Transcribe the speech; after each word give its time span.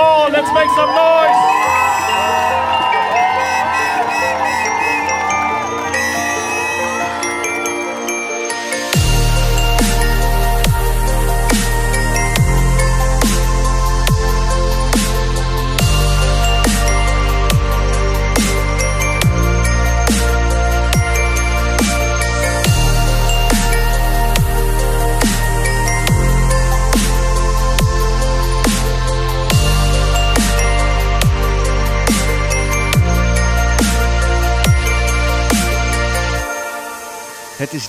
Atlantic 0.00 0.30
4. 0.30 0.30
Let's 0.30 0.52
make 0.54 0.70
some 0.76 0.94
noise! 0.94 1.19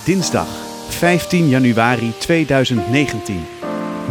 Dinsdag 0.04 0.46
15 0.88 1.48
januari 1.48 2.12
2019. 2.18 3.44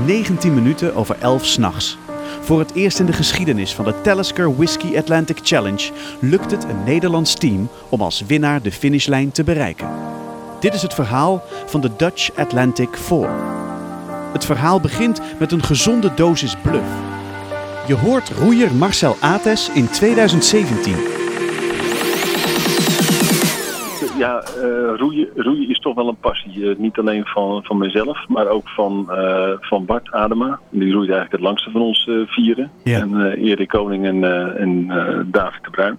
19 0.05 0.54
minuten 0.54 0.96
over 0.96 1.15
11 1.20 1.46
s'nachts. 1.46 1.98
Voor 2.41 2.60
het 2.60 2.74
eerst 2.74 2.99
in 2.99 3.05
de 3.05 3.13
geschiedenis 3.13 3.74
van 3.74 3.85
de 3.85 4.02
Talisker 4.02 4.55
Whiskey 4.55 4.98
Atlantic 4.98 5.40
Challenge 5.43 5.91
lukt 6.20 6.52
het 6.52 6.63
een 6.63 6.84
Nederlands 6.84 7.34
team 7.34 7.70
om 7.90 8.02
als 8.02 8.24
winnaar 8.27 8.62
de 8.62 8.71
finishlijn 8.71 9.32
te 9.32 9.43
bereiken. 9.43 9.90
Dit 10.60 10.74
is 10.74 10.82
het 10.82 10.93
verhaal 10.93 11.43
van 11.65 11.82
de 11.82 11.90
Dutch 11.98 12.30
Atlantic 12.35 12.98
4. 12.98 13.30
Het 14.34 14.46
verhaal 14.46 14.80
begint 14.80 15.21
met 15.40 15.52
een 15.52 15.63
gezonde 15.63 16.13
dosis 16.13 16.55
bluff. 16.62 16.90
Je 17.87 17.96
hoort 17.96 18.30
roeier 18.30 18.74
Marcel 18.74 19.18
Ates 19.20 19.70
in 19.74 19.90
2017. 19.90 21.21
Ja, 24.22 24.41
eh, 24.41 24.98
roeien, 24.98 25.30
roeien 25.36 25.70
is 25.70 25.80
toch 25.80 25.96
wel 25.96 26.08
een 26.08 26.20
passie. 26.20 26.70
Eh, 26.70 26.77
niet 26.77 26.98
alleen 26.98 27.26
van, 27.26 27.64
van 27.64 27.77
mezelf, 27.77 28.27
maar 28.27 28.48
ook 28.48 28.70
van, 28.70 29.12
eh, 29.12 29.52
van 29.60 29.86
Bart 29.86 30.12
Adema. 30.12 30.60
Die 30.70 30.91
roeit 30.91 31.10
eigenlijk 31.10 31.32
het 31.32 31.41
langste 31.41 31.72
van 31.72 31.82
ons 31.82 32.10
vieren. 32.26 32.72
Ja. 32.84 32.99
En 32.99 33.32
Erik 33.32 33.68
Koning 33.68 34.05
en, 34.05 34.24
en 34.58 34.88
David 35.32 35.64
de 35.64 35.70
Bruin. 35.70 35.98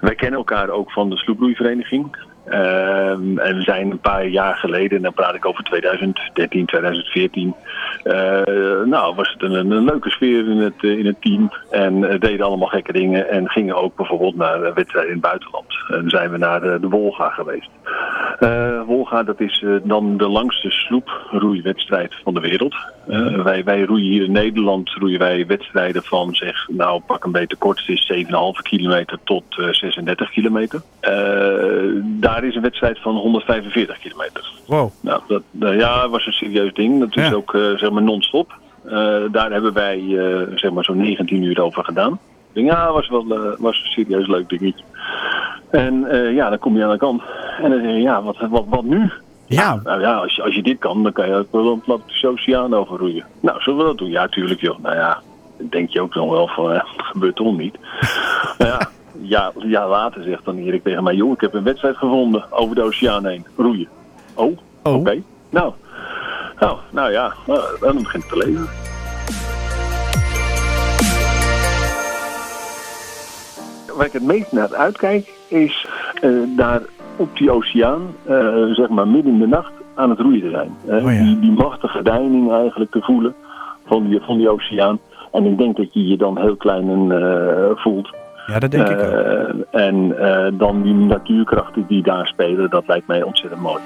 Wij 0.00 0.14
kennen 0.14 0.38
elkaar 0.38 0.68
ook 0.68 0.92
van 0.92 1.10
de 1.10 1.16
sloeproeivereniging. 1.16 2.16
Ehm, 2.44 3.38
en 3.38 3.56
we 3.56 3.62
zijn 3.62 3.90
een 3.90 3.98
paar 3.98 4.26
jaar 4.26 4.56
geleden, 4.56 4.96
en 4.96 5.02
dan 5.02 5.14
praat 5.14 5.34
ik 5.34 5.46
over 5.46 5.64
2013, 5.64 6.66
2014. 6.66 7.54
eh, 8.02 8.42
nou, 8.84 9.14
was 9.14 9.32
het 9.32 9.42
een, 9.42 9.84
leuke 9.84 10.10
sfeer 10.10 10.48
in 10.48 10.58
het, 10.58 10.74
eh, 10.80 10.98
in 10.98 11.06
het 11.06 11.20
team. 11.20 11.52
En 11.70 12.04
eh, 12.04 12.20
deden 12.20 12.46
allemaal 12.46 12.68
gekke 12.68 12.92
dingen. 12.92 13.28
En 13.30 13.48
gingen 13.48 13.76
ook 13.76 13.96
bijvoorbeeld 13.96 14.36
naar 14.36 14.74
wedstrijden 14.74 15.12
in 15.12 15.18
het 15.18 15.28
buitenland. 15.28 15.66
En 15.88 16.10
zijn 16.10 16.30
we 16.30 16.38
naar 16.38 16.62
eh, 16.62 16.80
de 16.80 16.88
Wolga 16.88 17.28
geweest. 17.28 17.70
Eh, 18.38 18.82
Wolga, 18.86 19.22
dat 19.22 19.40
is 19.40 19.62
eh, 19.64 19.70
dan 19.82 20.16
de 20.16 20.28
langste 20.28 20.70
sloeproeiwedstrijd 20.70 22.14
van 22.22 22.34
de 22.34 22.40
wereld. 22.40 22.74
Eh, 23.08 23.42
wij, 23.42 23.64
wij 23.64 23.82
roeien 23.84 24.10
hier 24.10 24.22
in 24.24 24.32
Nederland 24.32 24.90
roeien 24.90 25.18
wij 25.18 25.46
wedstrijden 25.46 26.02
van 26.02 26.34
zeg, 26.34 26.68
nou 26.68 27.00
pak 27.06 27.24
een 27.24 27.32
beetje 27.32 27.56
kort, 27.56 27.78
het 27.78 27.88
is 27.88 28.26
7,5 28.26 28.62
kilometer 28.62 29.18
tot 29.24 29.44
eh, 29.48 29.68
36 29.68 30.30
kilometer. 30.30 30.82
Daar 32.04 32.44
is 32.44 32.54
een 32.54 32.62
wedstrijd 32.62 33.00
van 33.00 33.16
145 33.16 33.98
kilometer. 33.98 34.52
Wow. 34.66 34.90
Nou, 35.00 35.22
dat 35.50 35.74
ja, 35.74 36.08
was 36.08 36.26
een 36.26 36.32
serieus 36.32 36.72
ding. 36.72 37.00
Dat 37.00 37.16
is 37.16 37.28
Ja. 37.28 37.34
ook 37.34 37.50
zeg 37.76 37.90
maar 37.90 38.02
non-stop. 38.02 38.52
Daar 39.30 39.50
hebben 39.52 39.72
wij 39.72 40.02
zeg 40.54 40.70
maar 40.70 40.84
zo'n 40.84 40.96
19 40.96 41.42
uur 41.42 41.62
over 41.62 41.84
gedaan. 41.84 42.18
Ja, 42.54 42.92
was 42.92 43.08
wel 43.08 43.24
eh, 43.30 43.58
was 43.58 43.80
een 43.80 43.90
serieus 43.90 44.26
leuk 44.26 44.48
dingetje. 44.48 44.84
En 45.70 46.04
eh, 46.04 46.34
ja, 46.34 46.48
dan 46.48 46.58
kom 46.58 46.76
je 46.76 46.84
aan 46.84 46.90
de 46.90 46.96
kant. 46.96 47.22
En 47.62 47.70
dan 47.70 47.80
zeg 47.80 47.90
je, 47.90 48.00
ja, 48.00 48.22
wat, 48.22 48.36
wat, 48.50 48.64
wat 48.68 48.84
nu? 48.84 49.10
Ja, 49.46 49.80
Nou 49.84 50.00
ja, 50.00 50.14
als 50.14 50.34
je, 50.36 50.42
als 50.42 50.54
je 50.54 50.62
dit 50.62 50.78
kan, 50.78 51.02
dan 51.02 51.12
kan 51.12 51.28
je 51.28 51.34
ook 51.34 51.52
wel 51.52 51.72
een 51.72 51.80
Atlantische 51.80 52.28
Oceaan 52.28 52.74
overroeien. 52.74 53.24
Nou, 53.40 53.60
zullen 53.60 53.78
we 53.78 53.84
dat 53.84 53.98
doen? 53.98 54.10
Ja, 54.10 54.28
tuurlijk 54.28 54.60
joh. 54.60 54.78
Nou 54.82 54.94
ja, 54.96 55.20
denk 55.56 55.90
je 55.90 56.00
ook 56.00 56.14
dan 56.14 56.30
wel 56.30 56.48
van, 56.48 56.72
eh, 56.72 56.80
dat 56.96 57.06
gebeurt 57.12 57.36
toch 57.36 57.56
niet. 57.56 57.78
nou 58.58 58.70
ja, 58.70 58.80
ja, 59.20 59.52
ja, 59.58 59.88
later 59.88 60.22
zegt 60.22 60.44
dan 60.44 60.56
Erik 60.58 60.82
tegen 60.82 61.04
mij, 61.04 61.14
joh, 61.14 61.32
ik 61.32 61.40
heb 61.40 61.54
een 61.54 61.64
wedstrijd 61.64 61.96
gevonden 61.96 62.44
over 62.52 62.74
de 62.74 62.82
oceaan 62.82 63.26
heen. 63.26 63.46
Roeien. 63.56 63.88
Oh, 64.34 64.58
Oh. 64.82 64.94
oké. 64.94 65.22
Nou, 65.50 65.72
nou, 66.60 66.76
nou 66.90 67.10
ja, 67.12 67.32
dan 67.80 68.02
begint 68.02 68.22
het 68.22 68.32
te 68.32 68.36
leven. 68.38 68.68
Waar 73.96 74.06
ik 74.06 74.12
het 74.12 74.22
meest 74.22 74.52
naar 74.52 74.74
uitkijk 74.74 75.32
is 75.48 75.86
eh, 76.20 76.30
daar 76.56 76.82
op 77.16 77.36
die 77.36 77.50
oceaan, 77.50 78.02
eh, 78.24 78.64
zeg 78.72 78.88
maar 78.88 79.08
midden 79.08 79.32
in 79.32 79.38
de 79.38 79.46
nacht, 79.46 79.72
aan 79.94 80.10
het 80.10 80.18
roeien 80.18 80.40
te 80.40 80.50
zijn. 80.50 80.76
Eh, 80.86 81.04
Oh 81.04 81.12
ja. 81.12 81.22
die, 81.22 81.40
die 81.40 81.52
machtige 81.52 82.02
deining 82.02 82.52
eigenlijk 82.52 82.90
te 82.90 83.00
voelen 83.02 83.34
van 83.86 84.08
die, 84.08 84.20
van 84.20 84.36
die 84.36 84.48
oceaan. 84.48 84.98
En 85.32 85.44
ik 85.44 85.58
denk 85.58 85.76
dat 85.76 85.92
je 85.92 86.06
je 86.06 86.16
dan 86.16 86.38
heel 86.38 86.56
klein 86.56 86.88
en, 86.90 87.76
voelt. 87.76 88.10
ja 88.46 88.58
dat 88.58 88.70
denk 88.70 88.88
ik 88.88 89.02
ook. 89.02 89.64
En 89.70 90.14
dan 90.58 90.82
die 90.82 90.94
natuurkrachten 90.94 91.84
die 91.88 92.02
daar 92.02 92.26
spelen, 92.26 92.70
dat 92.70 92.86
lijkt 92.86 93.06
mij 93.06 93.22
ontzettend 93.22 93.62
mooi. 93.62 93.80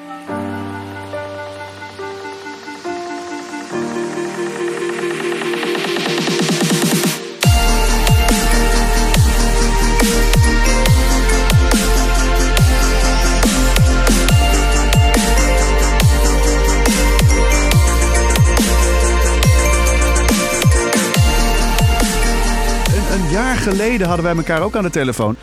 Geleden 23.68 24.06
hadden 24.06 24.24
wij 24.24 24.36
elkaar 24.36 24.62
ook 24.62 24.76
aan 24.76 24.82
de 24.82 24.90
telefoon. 24.90 25.36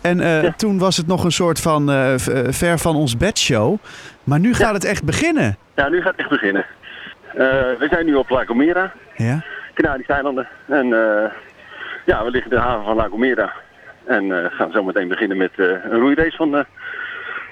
En 0.00 0.20
eh, 0.20 0.52
toen 0.52 0.78
was 0.78 0.96
het 0.96 1.06
nog 1.06 1.24
een 1.24 1.32
soort 1.32 1.60
van 1.60 1.90
eh, 1.90 2.14
eh, 2.14 2.52
ver 2.52 2.78
van 2.78 2.96
ons 2.96 3.16
bedshow. 3.16 3.76
Maar 4.24 4.40
nu 4.40 4.54
gaat 4.54 4.74
het 4.74 4.84
echt 4.84 5.04
beginnen. 5.04 5.56
Ja, 5.74 5.88
nu 5.88 6.00
gaat 6.00 6.10
het 6.10 6.20
echt 6.20 6.30
beginnen. 6.30 6.66
We 7.78 7.86
zijn 7.90 8.06
nu 8.06 8.14
op 8.14 8.30
La 8.30 8.44
Gomera, 8.44 8.92
Ja? 9.16 9.44
Canarische 9.74 10.12
eilanden. 10.12 10.48
En 10.68 10.86
ja, 12.06 12.24
we 12.24 12.30
liggen 12.30 12.50
in 12.50 12.56
de 12.56 12.62
haven 12.62 12.84
van 12.84 12.96
La 12.96 13.08
Gomera. 13.08 13.52
En 14.06 14.50
gaan 14.52 14.72
zo 14.72 14.82
meteen 14.82 15.08
beginnen 15.08 15.36
met 15.36 15.50
een 15.56 15.98
roeirace 16.00 16.36
van, 16.36 16.66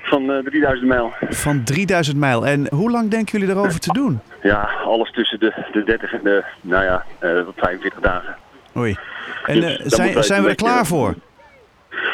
van 0.08 0.32
eh, 0.32 0.44
3000 0.44 0.88
mijl. 0.88 1.12
Van 1.28 1.64
3000 1.64 2.16
mijl. 2.16 2.46
En 2.46 2.66
hoe 2.70 2.90
lang 2.90 3.10
denken 3.10 3.38
jullie 3.38 3.54
erover 3.54 3.80
te 3.80 3.92
doen? 3.92 4.20
Ja, 4.42 4.70
alles 4.84 5.10
tussen 5.10 5.40
de, 5.40 5.52
de 5.72 5.84
30 5.84 6.12
en 6.12 6.20
de, 6.22 6.44
nou 6.60 6.84
ja, 6.84 7.04
eh, 7.18 7.30
tot 7.44 7.54
45 7.56 8.00
dagen. 8.00 8.36
Oei. 8.78 8.96
En 9.46 9.60
Dus 9.60 9.76
eh, 9.76 9.82
zijn, 9.86 10.24
zijn 10.24 10.42
we 10.42 10.48
er 10.48 10.54
klaar 10.54 10.86
voor? 10.86 11.14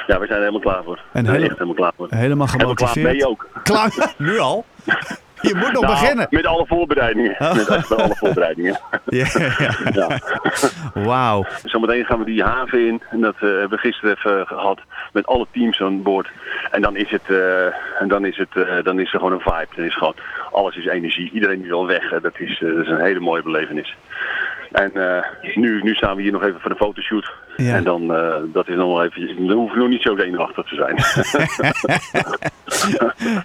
Ja, 0.07 0.19
we 0.21 0.27
zijn 0.27 0.31
er 0.31 0.47
helemaal 0.47 0.61
klaar 0.61 0.83
voor. 0.85 1.01
En 1.13 1.27
hele- 1.27 1.49
helemaal 1.49 1.75
klaar 1.75 1.93
voor. 1.97 2.07
Helemaal 2.11 2.47
En 2.47 2.53
klaar 2.59 2.61
gemotiveerd? 2.75 3.13
mee 3.13 3.27
ook. 3.29 3.49
Klaar? 3.63 3.91
Nu 4.19 4.39
al? 4.39 4.65
Je 5.41 5.55
moet 5.55 5.73
nog 5.73 5.83
Nou, 5.83 5.87
beginnen. 5.95 6.27
Met 6.31 6.47
alle 6.47 6.67
voorbereidingen. 6.67 7.37
Met 7.39 7.69
echt 7.69 7.97
alle 7.97 8.15
voorbereidingen. 8.17 8.79
Ja, 9.07 9.27
ja. 9.93 10.19
Wauw. 10.95 11.45
Zometeen 11.65 12.05
gaan 12.05 12.19
we 12.19 12.25
die 12.25 12.43
haven 12.43 12.87
in. 12.87 13.03
En 13.11 13.21
dat 13.21 13.35
eh, 13.35 13.41
hebben 13.41 13.71
we 13.71 13.77
gisteren 13.77 14.17
even 14.17 14.47
gehad 14.47 14.81
met 15.13 15.27
alle 15.27 15.47
teams 15.53 15.81
aan 15.81 16.03
boord. 16.03 16.29
En 16.71 16.83
dan 16.83 16.97
is 16.97 17.11
het, 17.11 17.23
eh, 17.29 17.65
en 18.01 18.09
dan 18.09 18.25
is 18.25 18.37
het, 18.37 18.57
eh, 18.57 18.83
dan 18.85 19.01
is 19.01 19.13
er 19.13 19.19
gewoon 19.19 19.33
een 19.33 19.41
vibe. 19.41 19.67
Dan 19.77 19.85
is 19.85 19.97
gewoon, 19.97 20.15
alles 20.53 20.77
is 20.77 20.87
energie. 20.87 21.31
Iedereen 21.33 21.65
is 21.65 21.73
al 21.73 21.87
weg. 21.87 22.13
Eh, 22.13 22.23
Dat 22.23 22.39
is, 22.39 22.61
eh, 22.63 22.69
dat 22.75 22.85
is 22.85 22.89
een 22.91 23.01
hele 23.05 23.21
mooie 23.21 23.43
belevenis. 23.43 23.97
En 24.75 24.91
eh, 24.95 25.23
nu, 25.55 25.83
nu 25.83 25.95
staan 25.95 26.17
we 26.17 26.23
hier 26.23 26.33
nog 26.33 26.43
even 26.45 26.61
voor 26.61 26.71
de 26.71 26.77
fotoshoot. 26.77 27.33
Ja. 27.57 27.75
En 27.75 27.85
dan, 27.85 28.15
eh, 28.15 28.35
dat 28.53 28.69
is 28.69 28.75
nog 28.77 29.03
even, 29.03 29.47
dan 29.47 29.57
hoef 29.57 29.73
je 29.73 29.79
nog 29.79 29.89
niet 29.89 30.03
zo 30.03 30.17
zenuwachtig 30.17 30.69
te 30.69 30.75
zijn. 30.75 30.95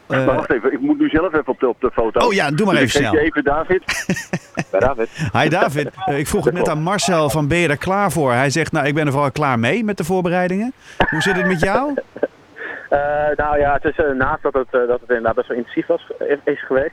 maar 0.08 0.26
wacht 0.26 0.52
even, 0.52 0.74
ik 0.74 0.80
moet 0.80 1.00
nu 1.00 1.10
zelf 1.10 1.34
even 1.34 1.48
op 1.48 1.60
de, 1.60 1.68
op 1.68 1.82
de 1.82 1.92
foto. 1.94 2.20
Eh. 2.20 2.26
Oh 2.28 2.34
ja, 2.34 2.52
doe 2.52 2.66
maar 2.66 2.76
Dus 2.76 2.96
even 2.96 3.08
snel. 3.10 3.22
even 3.22 3.44
David. 3.44 3.84
Bij 4.72 4.80
David. 4.80 5.10
Hi 5.34 5.48
David, 5.50 5.90
Eh, 6.06 6.18
ik 6.20 6.28
vroeg 6.28 6.46
het 6.46 6.54
net 6.54 6.70
aan 6.70 6.82
Marcel 6.82 7.30
van 7.30 7.48
ben 7.48 7.58
je 7.58 7.68
er 7.68 7.78
klaar 7.78 8.12
voor? 8.12 8.32
Hij 8.34 8.50
zegt 8.50 8.72
nou 8.72 8.88
ik 8.88 8.94
ben 8.94 9.06
er 9.06 9.12
vooral 9.12 9.32
klaar 9.32 9.60
mee 9.60 9.84
met 9.84 9.98
de 9.98 10.04
voorbereidingen. 10.04 10.74
Hoe 11.10 11.22
zit 11.22 11.36
het 11.36 11.46
met 11.46 11.60
jou? 11.60 11.94
Eh, 12.90 13.00
nou 13.36 13.60
ja, 13.60 13.74
het 13.74 13.84
is, 13.86 13.96
eh, 13.96 14.12
naast 14.12 14.44
dat 14.44 14.54
het, 14.54 14.68
eh, 14.72 14.80
dat 14.88 15.00
het 15.02 15.10
inderdaad 15.10 15.36
best 15.36 15.48
wel 15.48 15.58
intensief 15.58 15.86
was, 15.88 16.12
is, 16.46 16.66
geweest, 16.66 16.86
eh, 16.86 16.92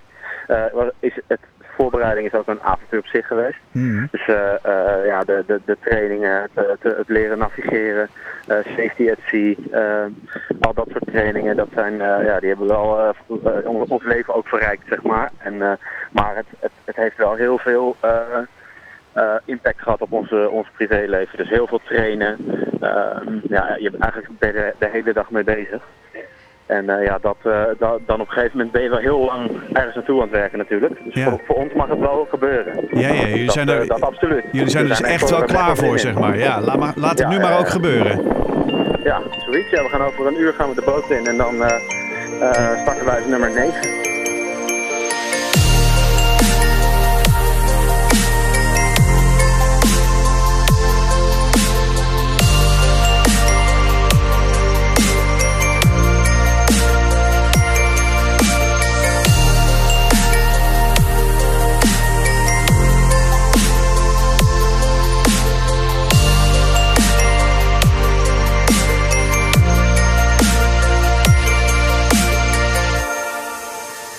is 1.00 1.20
het 1.26 1.40
voorbereiding 1.76 2.26
is 2.26 2.38
ook 2.38 2.46
een 2.46 2.62
avontuur 2.62 2.98
op 2.98 3.06
zich 3.06 3.26
geweest. 3.26 3.58
Mhm. 3.72 4.06
Dus 4.10 4.24
ja, 5.04 5.20
de, 5.24 5.44
de, 5.46 5.60
de 5.64 5.76
trainingen, 5.80 6.42
het, 6.42 6.66
het, 6.80 6.96
het 6.96 7.08
leren 7.08 7.38
navigeren, 7.38 8.08
safety 8.46 9.10
at 9.10 9.18
sea, 9.26 9.54
al 10.60 10.74
dat 10.74 10.88
soort 10.90 11.06
trainingen, 11.06 11.56
dat 11.56 11.68
zijn, 11.74 11.96
ja, 11.98 12.40
die 12.40 12.48
hebben 12.48 12.68
wel 12.68 13.14
ons, 13.64 13.88
ons 13.88 14.04
leven 14.04 14.34
ook 14.34 14.48
verrijkt, 14.48 14.86
zeg 14.88 15.02
maar. 15.02 15.30
En, 15.38 15.58
maar 16.10 16.36
het, 16.36 16.46
het, 16.58 16.72
het 16.84 16.96
heeft 16.96 17.16
wel 17.16 17.34
heel 17.34 17.58
veel 17.58 17.96
impact 19.44 19.82
gehad 19.82 20.00
op 20.00 20.12
onze, 20.12 20.50
ons 20.50 20.68
privéleven. 20.76 21.38
Dus 21.38 21.48
heel 21.48 21.66
veel 21.66 21.80
trainen. 21.84 22.36
Ehm, 22.80 23.38
ja, 23.48 23.76
je 23.78 23.90
bent 23.90 24.02
eigenlijk 24.02 24.40
de 24.78 24.88
hele 24.92 25.12
dag 25.12 25.30
mee 25.30 25.44
bezig. 25.44 25.82
En 26.66 26.84
uh, 26.84 27.04
ja, 27.04 27.18
dat, 27.20 27.36
uh, 27.44 27.62
dat, 27.78 28.00
dan 28.06 28.20
op 28.20 28.26
een 28.26 28.32
gegeven 28.32 28.56
moment 28.56 28.72
ben 28.72 28.82
je 28.82 28.88
wel 28.88 28.98
heel 28.98 29.24
lang 29.24 29.50
ergens 29.72 29.94
naartoe 29.94 30.16
aan 30.16 30.28
het 30.28 30.30
werken 30.36 30.58
natuurlijk. 30.58 31.04
Dus 31.04 31.14
Ja. 31.14 31.28
voor, 31.30 31.40
voor 31.46 31.56
ons 31.56 31.72
mag 31.72 31.88
het 31.88 31.98
wel 31.98 32.26
gebeuren. 32.30 32.88
Ja, 32.90 33.08
ja, 33.12 33.26
jullie 33.26 33.44
dat, 33.44 33.54
zijn 33.54 33.68
eh, 33.68 33.74
er, 33.78 33.86
dat 33.86 34.00
absoluut. 34.00 34.44
jullie 34.52 34.68
zijn 34.70 34.84
We 34.84 34.90
er 34.90 34.98
dus 34.98 35.10
echt 35.10 35.30
wel 35.30 35.42
klaar 35.42 35.76
voor, 35.76 35.98
zeg 35.98 36.14
maar. 36.14 36.38
Ja, 36.38 36.60
laat, 36.60 36.78
maar, 36.78 36.92
laat 36.96 37.10
het 37.10 37.18
Ja, 37.18 37.28
nu 37.28 37.38
maar 37.38 37.58
ook 37.58 37.68
gebeuren. 37.68 38.22
Ja, 39.04 39.20
zoiets. 39.44 39.70
Ja, 39.70 39.82
we 39.82 39.88
gaan 39.88 40.00
over 40.00 40.26
een 40.26 40.40
uur 40.40 40.52
gaan 40.52 40.68
we 40.68 40.74
de 40.74 40.82
boot 40.84 41.10
in 41.10 41.26
en 41.26 41.36
dan 41.36 41.62
eh, 41.62 41.74
eh, 42.40 42.78
starten 42.80 43.04
wij 43.04 43.20
nummer 43.28 43.50
9. 43.54 44.05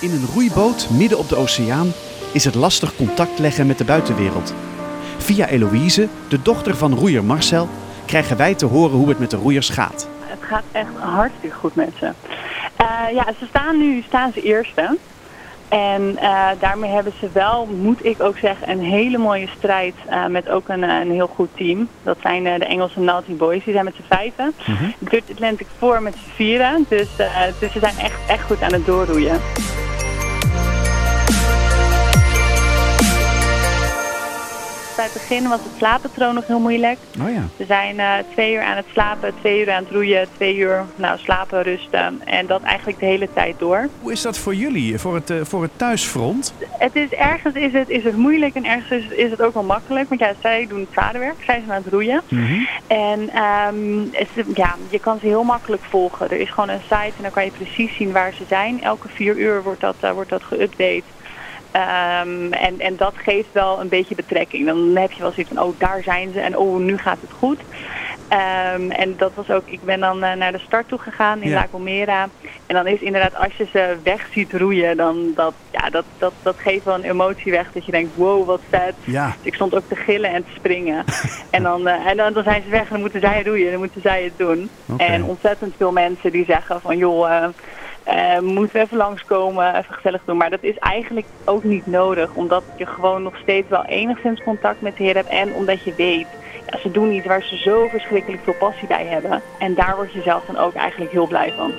In 0.00 0.10
een 0.10 0.26
roeiboot 0.34 0.90
midden 0.90 1.18
op 1.18 1.28
de 1.28 1.36
oceaan 1.36 1.92
is 2.32 2.44
het 2.44 2.54
lastig 2.54 2.96
contact 2.96 3.38
leggen 3.38 3.66
met 3.66 3.78
de 3.78 3.84
buitenwereld. 3.84 4.54
Via 5.18 5.48
Eloïse, 5.48 6.08
de 6.28 6.42
dochter 6.42 6.76
van 6.76 6.94
roeier 6.94 7.24
Marcel, 7.24 7.68
krijgen 8.06 8.36
wij 8.36 8.54
te 8.54 8.66
horen 8.66 8.96
hoe 8.96 9.08
het 9.08 9.18
met 9.18 9.30
de 9.30 9.36
roeiers 9.36 9.68
gaat. 9.68 10.08
Het 10.20 10.42
gaat 10.42 10.62
echt 10.72 10.96
hartstikke 10.98 11.56
goed 11.56 11.74
met 11.74 11.92
ze. 11.98 12.12
Eh, 12.76 13.14
ja, 13.14 13.24
ze 13.38 13.46
staan 13.48 13.78
nu 13.78 14.02
staan 14.06 14.32
ze 14.32 14.42
eerste. 14.42 14.96
En 15.68 16.16
eh, 16.16 16.48
daarmee 16.60 16.90
hebben 16.90 17.12
ze 17.20 17.28
wel, 17.32 17.66
moet 17.66 18.04
ik 18.04 18.22
ook 18.22 18.38
zeggen, 18.38 18.70
een 18.70 18.82
hele 18.82 19.18
mooie 19.18 19.48
strijd 19.56 19.94
eh, 20.06 20.26
met 20.26 20.48
ook 20.48 20.68
een, 20.68 20.82
een 20.82 21.10
heel 21.10 21.26
goed 21.26 21.48
team. 21.54 21.88
Dat 22.02 22.16
zijn 22.22 22.46
eh, 22.46 22.58
de 22.58 22.64
Engelse 22.64 23.00
Naughty 23.00 23.34
Boys, 23.34 23.64
die 23.64 23.72
zijn 23.72 23.84
met 23.84 23.94
z'n 23.94 24.14
vijven. 24.14 24.54
Dirt 24.98 25.30
Atlantic 25.30 25.66
4 25.78 26.02
met 26.02 26.14
z'n 26.14 26.30
vieren. 26.34 26.86
Dus, 26.88 27.08
dus 27.58 27.72
ze 27.72 27.78
zijn 27.78 27.98
echt, 27.98 28.18
echt 28.28 28.42
goed 28.42 28.62
aan 28.62 28.72
het 28.72 28.86
doorroeien. 28.86 29.40
Het 35.12 35.28
begin 35.28 35.48
was 35.48 35.60
het 35.62 35.72
slaappatroon 35.76 36.34
nog 36.34 36.46
heel 36.46 36.60
moeilijk. 36.60 36.98
Oh 37.20 37.30
ja. 37.30 37.42
We 37.56 37.64
zijn 37.64 37.98
eh, 37.98 38.12
twee 38.32 38.54
uur 38.54 38.62
aan 38.62 38.76
het 38.76 38.86
slapen, 38.92 39.32
twee 39.40 39.60
uur 39.60 39.72
aan 39.72 39.82
het 39.82 39.92
roeien, 39.92 40.28
twee 40.34 40.56
uur 40.56 40.84
nou, 40.96 41.18
slapen, 41.18 41.62
rusten. 41.62 42.20
En 42.24 42.46
dat 42.46 42.62
eigenlijk 42.62 42.98
de 42.98 43.06
hele 43.06 43.28
tijd 43.32 43.58
door. 43.58 43.88
Hoe 44.00 44.12
is 44.12 44.22
dat 44.22 44.38
voor 44.38 44.54
jullie, 44.54 44.98
voor 44.98 45.14
het, 45.14 45.30
eh, 45.30 45.36
voor 45.42 45.62
het 45.62 45.70
thuisfront? 45.76 46.54
Het 46.70 46.96
is, 46.96 47.10
ergens 47.10 47.54
is 47.54 47.72
het, 47.72 47.88
is 47.88 48.04
het 48.04 48.16
moeilijk 48.16 48.54
en 48.54 48.64
ergens 48.64 48.90
is, 48.90 49.16
is 49.16 49.30
het 49.30 49.42
ook 49.42 49.54
wel 49.54 49.62
makkelijk. 49.62 50.08
Want 50.08 50.20
ja, 50.20 50.32
zij 50.40 50.66
doen 50.68 50.80
het 50.80 50.88
vaderwerk, 50.92 51.36
zij 51.44 51.58
zijn 51.58 51.72
aan 51.72 51.82
het 51.82 51.92
roeien. 51.92 52.22
En 52.86 53.28
ehm, 53.30 53.98
het 54.12 54.28
ja, 54.54 54.76
je 54.88 54.98
kan 54.98 55.18
ze 55.18 55.26
heel 55.26 55.44
makkelijk 55.44 55.82
volgen. 55.82 56.30
Er 56.30 56.40
is 56.40 56.50
gewoon 56.50 56.68
een 56.68 56.80
site 56.82 57.12
en 57.16 57.22
dan 57.22 57.30
kan 57.30 57.44
je 57.44 57.50
precies 57.50 57.96
zien 57.96 58.12
waar 58.12 58.32
ze 58.32 58.44
zijn. 58.48 58.82
Elke 58.82 59.08
vier 59.08 59.36
uur 59.36 59.62
wordt 59.62 59.80
dat, 59.80 59.96
eh, 60.00 60.12
wordt 60.12 60.30
dat 60.30 60.42
geüpdate. 60.42 61.02
Ehm, 61.70 62.52
en, 62.52 62.80
en 62.80 62.96
dat 62.96 63.14
geeft 63.16 63.52
wel 63.52 63.80
een 63.80 63.88
beetje 63.88 64.14
betrekking. 64.14 64.66
Dan 64.66 64.96
heb 64.96 65.12
je 65.12 65.22
wel 65.22 65.32
zoiets 65.32 65.52
van, 65.54 65.62
oh 65.62 65.78
daar 65.78 66.02
zijn 66.02 66.32
ze 66.32 66.40
en 66.40 66.56
oh 66.56 66.78
nu 66.78 66.98
gaat 66.98 67.18
het 67.20 67.32
goed. 67.38 67.60
Ehm, 68.28 68.90
en 68.90 69.14
dat 69.16 69.32
was 69.34 69.50
ook, 69.50 69.62
ik 69.66 69.82
ben 69.84 70.00
dan 70.00 70.22
eh, 70.22 70.36
naar 70.36 70.52
de 70.52 70.58
start 70.58 70.88
toe 70.88 70.98
gegaan 70.98 71.42
in 71.42 71.48
Ja. 71.48 71.54
La 71.54 71.66
Gomera. 71.70 72.28
En 72.66 72.74
dan 72.74 72.86
is 72.86 73.00
inderdaad, 73.00 73.36
als 73.36 73.56
je 73.56 73.66
ze 73.72 73.96
weg 74.02 74.28
ziet 74.32 74.52
roeien, 74.52 74.96
dan 74.96 75.32
dat, 75.34 75.54
ja, 75.70 75.90
dat, 75.90 76.04
dat, 76.18 76.32
dat 76.42 76.56
geeft 76.58 76.84
wel 76.84 76.94
een 76.94 77.10
emotie 77.10 77.52
weg. 77.52 77.72
Dat 77.72 77.86
je 77.86 77.92
denkt, 77.92 78.16
wow 78.16 78.46
wat 78.46 78.60
vet. 78.68 78.94
Ja. 79.04 79.26
Dus 79.26 79.46
ik 79.46 79.54
stond 79.54 79.74
ook 79.74 79.88
te 79.88 79.96
gillen 79.96 80.30
en 80.30 80.44
te 80.44 80.50
springen. 80.54 81.04
en 81.50 81.62
dan, 81.62 81.86
eh, 81.86 82.06
en 82.06 82.16
dan, 82.16 82.32
dan 82.32 82.42
zijn 82.42 82.62
ze 82.62 82.70
weg 82.70 82.82
en 82.82 82.88
dan 82.90 83.00
moeten 83.00 83.20
zij 83.20 83.42
roeien, 83.42 83.70
dan 83.70 83.80
moeten 83.80 84.00
zij 84.00 84.22
het 84.22 84.32
doen. 84.36 84.70
En 84.96 85.24
ontzettend 85.24 85.74
veel 85.76 85.92
mensen 85.92 86.32
die 86.32 86.44
zeggen 86.44 86.80
van 86.80 86.96
joh, 86.96 87.30
eh, 87.30 87.48
eh, 88.08 88.38
moeten 88.38 88.76
we 88.76 88.82
even 88.82 88.96
langskomen, 88.96 89.74
even 89.76 89.94
gezellig 89.94 90.22
doen. 90.24 90.36
Maar 90.36 90.50
dat 90.50 90.62
is 90.62 90.78
eigenlijk 90.78 91.26
ook 91.44 91.64
niet 91.64 91.86
nodig, 91.86 92.34
omdat 92.34 92.62
je 92.76 92.86
gewoon 92.86 93.22
nog 93.22 93.36
steeds 93.36 93.68
wel 93.68 93.84
enigszins 93.84 94.42
contact 94.42 94.80
met 94.80 94.96
de 94.96 95.02
heer 95.02 95.14
hebt. 95.14 95.28
En 95.28 95.52
omdat 95.52 95.84
je 95.84 95.94
weet, 95.94 96.26
ja, 96.66 96.78
ze 96.78 96.90
doen 96.90 97.12
iets 97.12 97.26
waar 97.26 97.42
ze 97.42 97.56
zo 97.56 97.88
verschrikkelijk 97.88 98.42
veel 98.42 98.54
passie 98.58 98.88
bij 98.88 99.06
hebben. 99.06 99.42
En 99.58 99.74
daar 99.74 99.96
word 99.96 100.12
je 100.12 100.22
zelf 100.22 100.44
dan 100.44 100.56
ook 100.56 100.74
eigenlijk 100.74 101.10
heel 101.10 101.26
blij 101.26 101.52
van. 101.56 101.72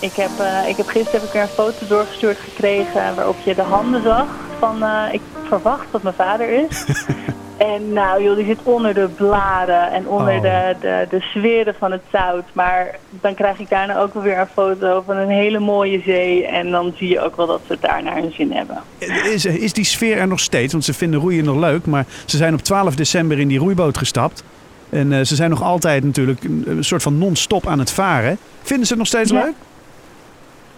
Ik 0.00 0.12
heb, 0.12 0.30
eh, 0.38 0.68
ik 0.68 0.76
heb 0.76 0.86
gisteren 0.88 1.20
heb 1.20 1.28
ik 1.28 1.34
er 1.34 1.42
een 1.42 1.48
foto 1.48 1.86
doorgestuurd 1.88 2.38
gekregen 2.38 3.14
waarop 3.14 3.36
je 3.44 3.54
de 3.54 3.62
handen 3.62 4.02
zag 4.02 4.26
van 4.58 4.82
eh, 4.82 5.02
ik 5.12 5.20
verwacht 5.48 5.86
dat 5.90 6.02
mijn 6.02 6.14
vader 6.14 6.48
is. 6.50 6.84
en 7.74 7.92
nou 7.92 8.22
joh, 8.22 8.36
die 8.36 8.44
zit 8.46 8.58
onder 8.62 8.94
de 8.94 9.08
bladen 9.16 9.92
en 9.92 10.08
onder 10.08 10.34
Oh. 10.36 10.42
de, 10.42 10.76
de, 10.80 11.06
de 11.10 11.20
sferen 11.20 11.74
van 11.78 11.92
het 11.92 12.00
zout. 12.12 12.44
Maar 12.52 12.98
dan 13.10 13.34
krijg 13.34 13.58
ik 13.58 13.68
daarna 13.68 13.98
ook 13.98 14.14
wel 14.14 14.22
weer 14.22 14.38
een 14.38 14.46
foto 14.54 15.02
van 15.06 15.16
een 15.16 15.28
hele 15.28 15.58
mooie 15.58 16.00
zee. 16.04 16.46
En 16.46 16.70
dan 16.70 16.92
zie 16.96 17.08
je 17.08 17.20
ook 17.20 17.36
wel 17.36 17.46
dat 17.46 17.60
ze 17.66 17.72
het 17.72 17.82
daar 17.82 18.02
naar 18.02 18.16
hun 18.16 18.32
zin 18.32 18.52
hebben. 18.52 18.78
Is, 19.32 19.44
is 19.44 19.72
die 19.72 19.84
sfeer 19.84 20.16
er 20.18 20.28
nog 20.28 20.40
steeds? 20.40 20.72
Want 20.72 20.84
ze 20.84 20.94
vinden 20.94 21.20
roeien 21.20 21.44
nog 21.44 21.56
leuk, 21.56 21.86
maar 21.86 22.04
ze 22.24 22.36
zijn 22.36 22.54
op 22.54 22.60
12 22.62 22.94
december 22.94 23.38
in 23.38 23.48
die 23.48 23.58
roeiboot 23.58 23.98
gestapt. 23.98 24.44
En 24.90 25.12
eh, 25.12 25.20
ze 25.24 25.34
zijn 25.34 25.50
nog 25.50 25.62
altijd 25.62 26.04
natuurlijk 26.04 26.44
een, 26.44 26.64
een 26.66 26.84
soort 26.84 27.02
van 27.02 27.18
non-stop 27.18 27.66
aan 27.66 27.78
het 27.78 27.90
varen. 27.90 28.38
Vinden 28.62 28.86
ze 28.86 28.92
het 28.92 28.98
nog 29.02 29.08
steeds 29.08 29.30
Ja. 29.30 29.42
leuk? 29.42 29.54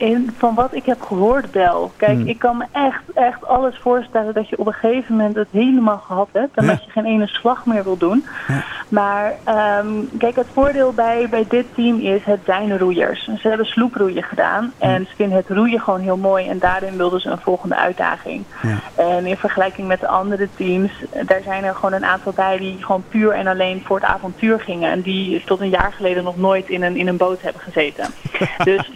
En 0.02 0.34
van 0.38 0.54
wat 0.54 0.74
ik 0.74 0.86
heb 0.86 1.02
gehoord, 1.02 1.50
Bel. 1.50 1.92
Kijk, 1.96 2.16
Hmm. 2.16 2.26
ik 2.26 2.38
kan 2.38 2.56
me 2.56 2.64
echt, 2.72 3.02
echt 3.14 3.46
alles 3.46 3.78
voorstellen 3.78 4.34
dat 4.34 4.48
je 4.48 4.58
op 4.58 4.66
een 4.66 4.72
gegeven 4.72 5.16
moment 5.16 5.36
het 5.36 5.48
helemaal 5.50 5.98
gehad 5.98 6.28
hebt. 6.32 6.56
En 6.56 6.64
Ja. 6.64 6.70
dat 6.70 6.84
je 6.84 6.90
geen 6.90 7.04
ene 7.04 7.26
slag 7.26 7.66
meer 7.66 7.84
wil 7.84 7.96
doen. 7.96 8.24
Ja. 8.48 8.62
Maar 8.88 9.32
ehm, 9.44 9.86
kijk, 10.18 10.36
het 10.36 10.46
voordeel 10.52 10.92
bij, 10.92 11.26
bij 11.30 11.44
dit 11.48 11.66
team 11.74 11.98
is, 11.98 12.24
het 12.24 12.40
zijn 12.44 12.78
roeiers. 12.78 13.24
Ze 13.24 13.48
hebben 13.48 13.66
sloeproeien 13.66 14.22
gedaan. 14.22 14.72
Hmm. 14.78 14.90
En 14.90 15.06
ze 15.10 15.14
vinden 15.16 15.36
het 15.36 15.48
roeien 15.48 15.80
gewoon 15.80 16.00
heel 16.00 16.16
mooi. 16.16 16.48
En 16.48 16.58
daarin 16.58 16.96
wilden 16.96 17.20
ze 17.20 17.30
een 17.30 17.38
volgende 17.38 17.76
uitdaging. 17.76 18.44
Ja. 18.62 19.04
En 19.04 19.26
in 19.26 19.36
vergelijking 19.36 19.88
met 19.88 20.00
de 20.00 20.08
andere 20.08 20.48
teams, 20.56 20.90
daar 21.26 21.42
zijn 21.44 21.64
er 21.64 21.74
gewoon 21.74 21.92
een 21.92 22.04
aantal 22.06 22.32
bij 22.32 22.56
die 22.58 22.76
gewoon 22.80 23.04
puur 23.08 23.30
en 23.32 23.46
alleen 23.46 23.82
voor 23.84 23.96
het 23.96 24.08
avontuur 24.08 24.60
gingen. 24.60 24.90
En 24.90 25.00
die 25.00 25.42
tot 25.44 25.60
een 25.60 25.68
jaar 25.68 25.92
geleden 25.92 26.24
nog 26.24 26.36
nooit 26.36 26.68
in 26.68 26.82
een, 26.82 26.96
in 26.96 27.08
een 27.08 27.16
boot 27.16 27.42
hebben 27.42 27.62
gezeten. 27.62 28.06
dus 28.64 28.90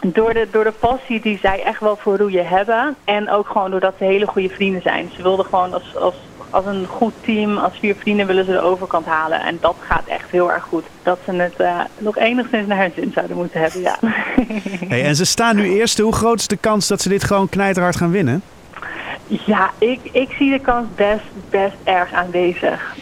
door 0.00 0.34
de, 0.34 0.48
door 0.50 0.64
de 0.64 0.72
passie 0.72 1.20
die 1.20 1.38
zij 1.42 1.62
echt 1.62 1.80
wel 1.80 1.96
voor 1.96 2.16
roeien 2.16 2.46
hebben. 2.46 2.96
En 3.04 3.30
ook 3.30 3.46
gewoon 3.48 3.70
doordat 3.70 3.94
ze 3.98 4.04
hele 4.04 4.26
goede 4.26 4.48
vrienden 4.48 4.82
zijn. 4.82 5.10
Ze 5.16 5.22
wilden 5.22 5.44
gewoon 5.44 5.72
als, 5.72 5.96
als, 5.96 6.14
als 6.50 6.66
een 6.66 6.86
goed 6.86 7.12
team, 7.20 7.56
als 7.56 7.72
vier 7.78 7.94
vrienden 7.94 8.26
willen 8.26 8.44
ze 8.44 8.50
de 8.50 8.60
overkant 8.60 9.06
halen. 9.06 9.40
En 9.40 9.58
dat 9.60 9.76
gaat 9.80 10.06
echt 10.06 10.30
heel 10.30 10.52
erg 10.52 10.62
goed. 10.62 10.84
Dat 11.02 11.18
ze 11.24 11.32
het 11.32 11.56
eh, 11.56 11.80
nog 11.98 12.16
enigszins 12.16 12.66
naar 12.66 12.78
hun 12.78 12.92
zin 12.96 13.10
zouden 13.14 13.36
moeten 13.36 13.60
hebben, 13.60 13.80
ja. 13.80 13.96
Hey, 14.88 15.04
en 15.04 15.16
ze 15.16 15.24
staan 15.24 15.56
nu 15.56 15.70
eerste. 15.70 16.02
Hoe 16.02 16.14
groot 16.14 16.38
is 16.38 16.46
de 16.46 16.56
kans 16.56 16.86
dat 16.86 17.00
ze 17.00 17.08
dit 17.08 17.24
gewoon 17.24 17.48
knijterhard 17.48 17.96
gaan 17.96 18.10
winnen? 18.10 18.42
Ja, 19.26 19.70
ik, 19.78 20.00
ik 20.12 20.30
zie 20.38 20.50
de 20.50 20.60
kans 20.60 20.86
best, 20.94 21.24
best 21.50 21.76
erg 21.84 22.12
aanwezig. 22.12 22.94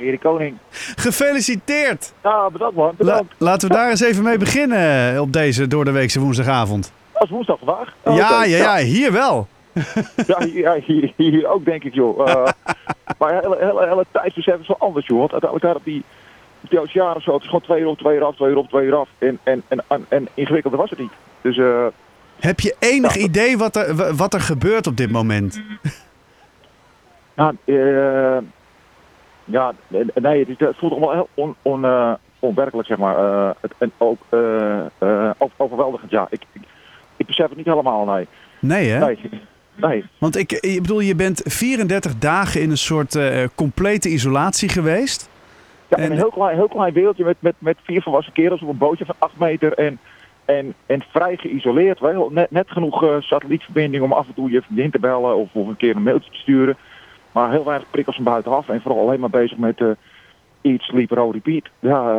Erik 0.00 0.20
Koning. 0.20 0.56
Gefeliciteerd! 0.96 2.12
Ja, 2.22 2.50
bedankt 2.50 2.76
man. 2.76 2.86
La- 2.86 2.94
Bedankt. 2.96 3.34
laten 3.38 3.68
we 3.68 3.74
daar 3.74 3.90
eens 3.90 4.00
even 4.00 4.22
mee 4.22 4.38
beginnen 4.38 5.20
op 5.20 5.32
deze 5.32 5.66
doordeweekse 5.66 6.20
woensdagavond. 6.20 6.92
Als 7.12 7.30
woensdag 7.30 7.58
vandaag. 7.58 7.94
Oh, 8.02 8.16
ja, 8.16 8.44
ja, 8.44 8.56
ja, 8.56 8.84
hier 8.84 9.12
wel. 9.12 9.48
Ja, 10.26 10.38
hier, 10.44 10.58
ja, 10.58 10.74
hier, 10.86 11.12
hier 11.16 11.46
ook 11.48 11.64
denk 11.64 11.84
ik, 11.84 11.94
joh. 11.94 12.28
Eh, 12.28 12.46
maar 13.18 13.32
hele, 13.42 13.56
hele, 13.60 13.86
hele 13.88 14.04
tijdsbesef 14.10 14.60
is 14.60 14.66
wel 14.68 14.78
anders, 14.78 15.06
joh. 15.06 15.18
Want 15.18 15.32
uiteindelijk 15.32 15.70
daar 15.72 15.76
op 15.76 15.84
die, 15.84 16.02
op 16.60 16.70
die 16.70 16.80
oceaan 16.80 17.16
of 17.16 17.22
zo, 17.22 17.32
het 17.32 17.40
is 17.42 17.46
gewoon 17.46 17.62
twee 17.64 17.80
uur 17.80 17.86
op, 17.86 17.98
twee 17.98 18.16
uur 18.16 18.24
af, 18.24 18.34
twee 18.36 18.50
uur 18.50 18.56
op, 18.56 18.68
twee 18.68 18.86
uur 18.86 18.94
af. 18.94 19.08
En, 19.18 19.38
en, 19.42 19.62
en, 19.68 19.82
en, 19.88 20.06
en 20.08 20.28
ingewikkelder 20.34 20.78
was 20.80 20.90
het 20.90 20.98
niet. 20.98 21.12
Dus 21.40 21.56
eh, 21.58 21.86
Heb 22.40 22.60
je 22.60 22.74
enig 22.78 23.16
idee 23.16 23.58
wat 23.58 23.76
er, 23.76 23.94
wa- 23.96 24.14
wat 24.14 24.34
er 24.34 24.40
gebeurt 24.40 24.86
op 24.86 24.96
dit 24.96 25.10
moment? 25.10 25.60
eh, 27.64 28.36
ja, 29.50 29.72
nee, 30.14 30.38
het, 30.38 30.48
is- 30.48 30.58
het 30.58 30.76
voelt 30.76 30.92
allemaal 30.92 31.12
heel 31.12 31.28
on, 31.34 31.54
on, 31.62 31.84
eh, 31.84 32.12
onwerkelijk, 32.38 32.88
zeg 32.88 32.98
maar. 32.98 33.16
Eh, 33.16 33.50
het, 33.60 33.72
en 33.78 33.92
ook 33.98 34.18
eh, 34.28 35.30
over- 35.38 35.54
overweldigend, 35.56 36.10
ja. 36.10 36.26
Ik, 36.30 36.42
ik, 36.52 36.62
ik 37.16 37.26
besef 37.26 37.48
het 37.48 37.56
niet 37.56 37.66
helemaal, 37.66 38.04
nee. 38.04 38.26
Nee, 38.58 38.88
hè? 38.88 38.98
Nee, 39.04 39.18
nee. 39.74 40.04
Want 40.18 40.36
ik, 40.36 40.52
ik 40.52 40.80
bedoel, 40.82 41.00
je 41.00 41.14
bent 41.14 41.42
34 41.44 42.18
dagen 42.18 42.60
in 42.60 42.70
een 42.70 42.78
soort 42.78 43.18
complete 43.54 44.08
isolatie 44.08 44.68
geweest. 44.68 45.28
Ja, 45.88 45.96
En- 45.96 46.02
en 46.02 46.10
een 46.10 46.16
heel 46.16 46.30
klein, 46.30 46.56
heel 46.56 46.68
klein 46.68 46.92
wereldje 46.92 47.24
met, 47.24 47.36
met, 47.38 47.54
met 47.58 47.76
vier 47.82 48.02
volwassen 48.02 48.32
kerels 48.32 48.62
op 48.62 48.68
een 48.68 48.78
bootje 48.78 49.04
van 49.04 49.14
8 49.18 49.38
meter 49.38 49.72
en, 49.72 49.98
en, 50.44 50.74
en 50.86 51.02
vrij 51.10 51.36
geïsoleerd. 51.36 52.00
Wel. 52.00 52.30
Net, 52.32 52.50
net 52.50 52.70
genoeg 52.70 53.04
satellietverbinding 53.20 54.02
om 54.02 54.12
af 54.12 54.26
en 54.26 54.34
toe 54.34 54.50
je 54.50 54.62
vriendin 54.62 54.90
te 54.90 54.98
bellen 54.98 55.36
of, 55.36 55.48
of 55.52 55.68
een 55.68 55.76
keer 55.76 55.96
een 55.96 56.02
mailtje 56.02 56.30
te 56.30 56.38
sturen. 56.38 56.76
Maar 57.32 57.50
heel 57.50 57.64
weinig 57.64 57.90
prikkels 57.90 58.16
van 58.16 58.24
buitenaf 58.24 58.68
en 58.68 58.80
vooral 58.80 59.00
alleen 59.06 59.20
maar 59.20 59.30
bezig 59.30 59.58
met 59.58 59.80
eh 59.80 59.86
eat, 60.62 60.80
sleep, 60.80 61.10
row, 61.10 61.32
repeat. 61.32 61.68
Ja, 61.78 62.12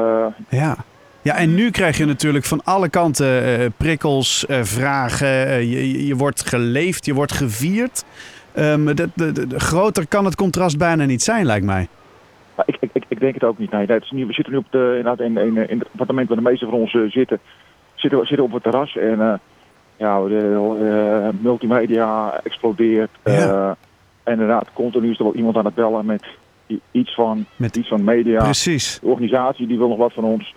eh, 0.49 0.59
Ja. 0.59 0.75
Ja, 1.23 1.35
en 1.35 1.55
nu 1.55 1.69
krijg 1.71 1.97
je 1.97 2.05
natuurlijk 2.05 2.45
van 2.45 2.61
alle 2.63 2.89
kanten 2.89 3.43
eh, 3.43 3.65
prikkels, 3.77 4.45
vragen. 4.61 5.27
je, 5.69 6.05
je- 6.07 6.15
wordt 6.15 6.47
geleefd, 6.47 7.05
je 7.05 7.13
wordt 7.13 7.31
gevierd. 7.31 8.03
Ehm, 8.53 8.85
de, 8.95 9.09
de, 9.15 9.59
groter 9.59 10.07
kan 10.07 10.25
het 10.25 10.35
contrast 10.35 10.77
bijna 10.77 11.05
niet 11.05 11.23
zijn, 11.23 11.45
lijkt 11.45 11.65
mij. 11.65 11.87
maar 12.55 12.65
ik, 12.67 12.77
ik, 12.79 13.03
ik, 13.07 13.19
denk 13.19 13.33
het 13.33 13.43
ook 13.43 13.57
niet. 13.57 13.71
Nee, 13.71 13.85
is 14.01 14.09
we 14.25 14.33
zitten 14.33 14.53
nu 14.53 14.59
op 14.59 14.65
de, 14.69 14.87
inderdaad 14.97 15.19
in, 15.19 15.37
in, 15.37 15.69
in 15.69 15.79
het 15.79 15.87
appartement 15.91 16.27
waar 16.27 16.37
de 16.37 16.43
meeste 16.43 16.65
van 16.65 16.73
ons 16.73 16.91
zitten. 16.91 17.39
Zitten, 17.95 18.19
we- 18.19 18.25
zitten 18.25 18.45
op 18.45 18.51
het 18.53 18.63
terras 18.63 18.97
en 18.97 19.39
ja, 19.97 20.19
de 20.23 21.29
multimedia 21.41 22.39
explodeert. 22.43 23.09
Ja. 23.23 23.77
En 24.31 24.39
inderdaad, 24.39 24.67
continu 24.73 25.09
is 25.11 25.17
er 25.17 25.23
wel 25.23 25.35
iemand 25.35 25.57
aan 25.57 25.65
het 25.65 25.75
bellen 25.75 26.05
met 26.05 26.23
iets 26.91 27.13
van, 27.13 27.45
Met- 27.55 27.75
iets 27.75 27.87
van 27.87 28.03
media. 28.03 28.43
Precies. 28.43 28.99
De 29.01 29.07
organisatie 29.07 29.67
die 29.67 29.77
wil 29.77 29.87
nog 29.87 29.97
wat 29.97 30.13
van 30.13 30.23
ons. 30.23 30.55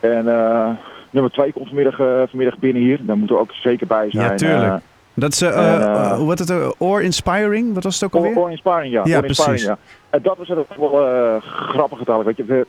En 0.00 0.28
eh, 0.28 0.68
nummer 1.10 1.32
twee 1.32 1.52
komt 1.52 1.66
vanmiddag, 1.66 1.98
eh, 2.00 2.22
vanmiddag 2.28 2.58
binnen 2.58 2.82
hier. 2.82 2.98
Daar 3.00 3.16
moeten 3.16 3.36
we 3.36 3.42
ook 3.42 3.52
zeker 3.52 3.86
bij 3.86 4.10
zijn. 4.10 4.30
Ja, 4.30 4.34
tuurlijk. 4.34 4.72
Eh, 4.72 4.76
Dat 5.14 5.32
is, 5.32 5.40
hoe 5.40 6.24
wordt 6.24 6.38
het? 6.38 6.74
Or 6.78 7.02
Inspiring? 7.02 7.74
Wat 7.74 7.84
was 7.84 7.94
het 7.94 8.04
ook 8.04 8.14
alweer? 8.14 8.36
or 8.36 8.50
Inspiring, 8.50 8.92
ja. 8.92 9.00
Ja, 9.04 9.18
Or 9.18 9.24
Inspiring, 9.24 9.60
precies. 9.62 9.66
ja. 9.66 9.78
En 10.10 10.22
dat 10.22 10.36
was 10.36 10.50
ook 10.50 10.74
wel 10.76 11.40
grappig 11.40 11.96
uiteindelijk. 11.96 12.36
Weet 12.36 12.46
je, 12.46 12.54
we, 12.54 12.66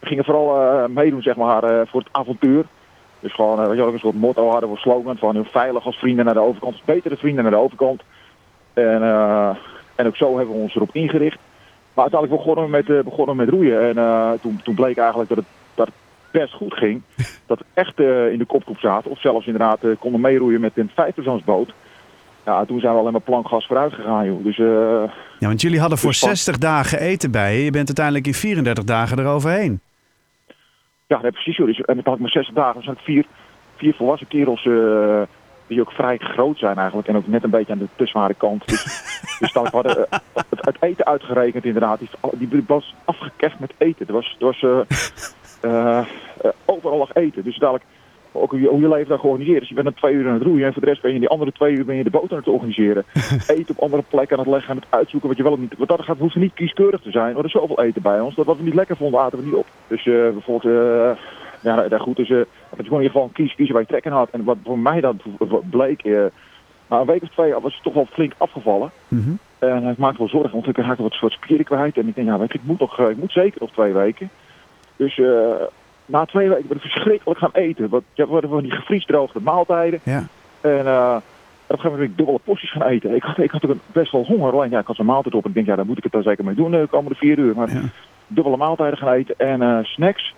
gingen 0.00 0.24
vooral 0.24 0.88
meedoen 0.88 1.22
zeg 1.22 1.36
maar, 1.36 1.86
voor 1.86 2.00
het 2.00 2.08
avontuur. 2.12 2.64
Dus 3.20 3.34
gewoon 3.34 3.56
weet 3.56 3.76
je, 3.76 3.84
wel, 3.84 3.92
een 3.92 3.98
soort 3.98 4.20
motto 4.20 4.50
hadden 4.50 4.70
we 4.70 4.76
slogan 4.76 5.16
van 5.16 5.34
heel 5.34 5.44
veilig 5.44 5.86
als 5.86 5.96
vrienden 5.96 6.24
naar 6.24 6.34
de 6.34 6.40
overkant. 6.40 6.84
Betere 6.84 7.16
vrienden 7.16 7.42
naar 7.42 7.52
de 7.52 7.58
overkant. 7.58 8.02
En, 8.74 9.02
eh, 9.02 9.50
en 9.94 10.06
ook 10.06 10.16
zo 10.16 10.36
hebben 10.36 10.54
we 10.54 10.60
ons 10.62 10.74
erop 10.74 10.94
ingericht. 10.94 11.38
Maar 11.94 12.04
uiteindelijk 12.04 12.40
begonnen 12.42 12.64
we 12.64 12.70
met, 12.70 12.90
eh, 12.90 13.04
begonnen 13.04 13.36
met 13.36 13.48
roeien. 13.48 13.80
En 13.82 13.98
eh, 13.98 14.30
toen, 14.42 14.60
toen 14.64 14.74
bleek 14.74 14.96
eigenlijk 14.96 15.28
dat 15.28 15.38
het, 15.38 15.46
dat 15.74 15.86
het 15.86 15.94
best 16.30 16.52
goed 16.54 16.74
ging. 16.74 17.02
dat 17.46 17.58
we 17.58 17.64
echt 17.74 17.98
in 18.32 18.38
de 18.38 18.44
kopgroep 18.46 18.78
zaten. 18.78 19.10
Of 19.10 19.20
zelfs 19.20 19.46
inderdaad 19.46 19.80
konden 19.98 20.20
meeroeien 20.20 20.60
met 20.60 20.72
een 20.74 20.90
vijfpersoonsboot. 20.94 21.72
Ja, 22.44 22.64
toen 22.64 22.80
zijn 22.80 22.92
we 22.92 22.98
alleen 22.98 23.12
maar 23.12 23.20
plankgas 23.20 23.66
vooruit 23.66 23.92
gegaan, 23.92 24.26
joh. 24.26 24.44
Dus 24.44 24.56
Ja, 25.38 25.46
want 25.48 25.60
jullie 25.60 25.80
hadden 25.80 25.98
voor 25.98 26.10
Dus 26.10 26.18
van- 26.18 26.28
60 26.28 26.58
dagen 26.58 27.00
eten 27.00 27.30
bij 27.30 27.56
je. 27.56 27.64
Je 27.64 27.70
bent 27.70 27.86
uiteindelijk 27.86 28.26
in 28.26 28.34
34 28.34 28.84
dagen 28.84 29.18
eroverheen. 29.18 29.80
Ja, 31.06 31.20
nee, 31.22 31.30
precies. 31.30 31.56
Joh. 31.56 31.66
Dus, 31.66 31.80
en 31.80 31.94
dan 31.94 32.04
had 32.04 32.14
ik 32.14 32.20
maar 32.20 32.30
60 32.30 32.54
dagen. 32.54 32.74
Dan 32.74 32.82
zijn 32.82 32.94
het 32.96 33.04
vier, 33.04 33.24
vier 33.76 33.94
volwassen 33.94 34.28
kerels 34.28 34.68
die 35.66 35.80
ook 35.80 35.92
vrij 35.92 36.18
groot 36.18 36.58
zijn 36.58 36.76
eigenlijk. 36.76 37.08
En 37.08 37.16
ook 37.16 37.26
net 37.26 37.44
een 37.44 37.50
beetje 37.50 37.72
aan 37.72 37.78
de 37.78 37.88
te 37.96 38.06
zware 38.06 38.34
kant. 38.34 38.68
Dus, 38.68 38.84
dus 39.40 39.52
dan 39.52 39.66
hadden 39.70 40.10
eh, 40.10 40.18
het, 40.32 40.64
het 40.64 40.76
eten 40.80 41.06
uitgerekend 41.06 41.64
inderdaad. 41.64 41.98
Die, 41.98 42.48
die 42.48 42.64
was 42.66 42.94
afgekeft 43.04 43.58
met 43.58 43.72
eten. 43.78 44.06
Er 44.06 44.12
was, 44.12 44.36
er 44.38 44.44
was 44.44 44.62
eh, 45.60 45.98
eh, 45.98 46.04
overal 46.64 46.98
lag 46.98 47.14
eten. 47.14 47.44
Dus 47.44 47.58
dadelijk 47.58 47.84
ook 48.32 48.50
hoe 48.50 48.60
je, 48.60 48.68
hoe 48.68 48.80
je 48.80 48.88
leven 48.88 49.08
daar 49.08 49.18
georganiseerd. 49.18 49.60
Dus 49.60 49.68
je 49.68 49.74
bent 49.74 49.86
dan 49.86 49.94
twee 49.94 50.14
uur 50.14 50.28
aan 50.28 50.34
het 50.34 50.42
roeien 50.42 50.66
en 50.66 50.72
voor 50.72 50.82
de 50.82 50.88
rest 50.88 51.00
ben 51.00 51.10
je 51.10 51.16
in 51.16 51.22
die 51.22 51.30
andere 51.30 51.52
twee 51.52 51.74
uur 51.74 51.84
ben 51.84 51.96
je 51.96 52.04
de 52.04 52.10
boot 52.10 52.32
aan 52.32 52.38
het 52.38 52.48
organiseren. 52.48 53.04
eten 53.46 53.74
op 53.76 53.82
andere 53.82 54.02
plekken 54.08 54.36
aan 54.36 54.42
het 54.42 54.52
leggen, 54.52 54.70
aan 54.70 54.76
het 54.76 54.86
uitzoeken 54.90 55.28
wat 55.28 55.36
je 55.36 55.42
wel 55.42 55.52
of 55.52 55.58
niet... 55.58 55.76
Want 55.76 55.88
dat 55.88 56.02
gaat, 56.02 56.18
hoeft 56.18 56.34
niet 56.34 56.54
kieskeurig 56.54 57.00
te 57.00 57.10
zijn. 57.10 57.36
Er 57.36 57.44
is 57.44 57.50
zoveel 57.50 57.82
eten 57.82 58.02
bij 58.02 58.20
ons. 58.20 58.34
Dat 58.34 58.46
wat 58.46 58.56
we 58.56 58.62
niet 58.62 58.74
lekker 58.74 58.96
vonden, 58.96 59.20
aten 59.20 59.38
we 59.38 59.44
niet 59.44 59.54
op. 59.54 59.66
Dus 59.86 60.06
eh, 60.06 60.14
bijvoorbeeld... 60.14 61.18
ja, 61.64 61.88
daar 61.88 62.00
goed. 62.00 62.16
Dus 62.16 62.30
eh, 62.30 62.36
dat 62.36 62.46
je 62.76 62.82
gewoon 62.84 63.00
in 63.00 63.06
ieder 63.06 63.10
geval 63.10 63.30
kies, 63.32 63.54
kiezen 63.54 63.74
waar 63.74 63.82
je 63.82 63.88
trek 63.88 64.04
in 64.04 64.12
had. 64.12 64.28
En 64.30 64.44
wat 64.44 64.56
voor 64.64 64.78
mij 64.78 65.00
dan 65.00 65.20
bleek... 65.70 66.04
eh 66.04 66.24
na 66.88 67.00
een 67.00 67.06
week 67.06 67.22
of 67.22 67.28
twee 67.28 67.52
was 67.52 67.74
het 67.74 67.82
toch 67.82 67.94
wel 67.94 68.06
flink 68.12 68.32
afgevallen. 68.38 68.90
Mhm. 69.08 69.30
En 69.58 69.84
ik 69.88 69.98
maakte 69.98 70.18
wel 70.18 70.28
zorgen, 70.28 70.50
want 70.52 70.66
ik 70.68 70.76
raakte 70.76 71.02
wat 71.02 71.12
soort 71.12 71.32
spieren 71.32 71.64
kwijt. 71.64 71.96
En 71.96 72.08
ik 72.08 72.14
denk, 72.14 72.26
ja, 72.28 72.38
weet 72.38 72.52
je, 72.52 72.58
ik 72.58 72.64
moet, 72.64 72.78
nog, 72.80 72.98
eh, 72.98 73.08
ik 73.08 73.16
moet 73.16 73.32
zeker 73.32 73.60
nog 73.60 73.70
twee 73.70 73.92
weken. 73.92 74.30
Dus 74.96 75.18
eh, 75.18 75.26
na 76.06 76.24
twee 76.24 76.48
weken 76.48 76.68
ben 76.68 76.76
ik 76.76 76.82
verschrikkelijk 76.82 77.38
gaan 77.40 77.50
eten. 77.52 77.88
Want 77.88 78.02
ja, 78.14 78.26
we 78.26 78.32
hadden 78.32 78.50
van 78.50 78.62
die 78.62 78.70
gevriesdroogde 78.70 79.40
maaltijden. 79.40 80.00
Ja. 80.02 80.24
En 80.60 80.86
eh, 80.86 81.16
op 81.16 81.22
een 81.66 81.78
gegeven 81.78 81.90
moment 81.90 81.96
ben 81.98 82.08
ik 82.10 82.16
dubbele 82.16 82.38
porties 82.44 82.70
gaan 82.72 82.82
eten. 82.88 83.14
Ik 83.14 83.22
had, 83.22 83.38
ik 83.38 83.50
had 83.50 83.66
ook 83.68 83.76
best 83.92 84.12
wel 84.12 84.24
honger. 84.24 84.52
Alleen 84.52 84.70
ja, 84.70 84.78
ik 84.78 84.86
had 84.86 84.96
zo'n 84.96 85.06
maaltijd 85.06 85.34
op. 85.34 85.42
En 85.42 85.48
ik 85.48 85.54
denk, 85.54 85.66
ja, 85.66 85.76
daar 85.76 85.86
moet 85.86 85.98
ik 85.98 86.02
het 86.04 86.12
dan 86.12 86.22
zeker 86.22 86.44
mee 86.44 86.54
doen 86.54 86.70
de 86.70 86.86
komende 86.90 87.18
vier 87.18 87.38
uur. 87.38 87.54
Maar 87.56 87.72
Ja. 87.72 87.80
dubbele 88.26 88.56
maaltijden 88.56 88.98
gaan 88.98 89.12
eten 89.12 89.34
en 89.38 89.84
snacks. 89.84 90.34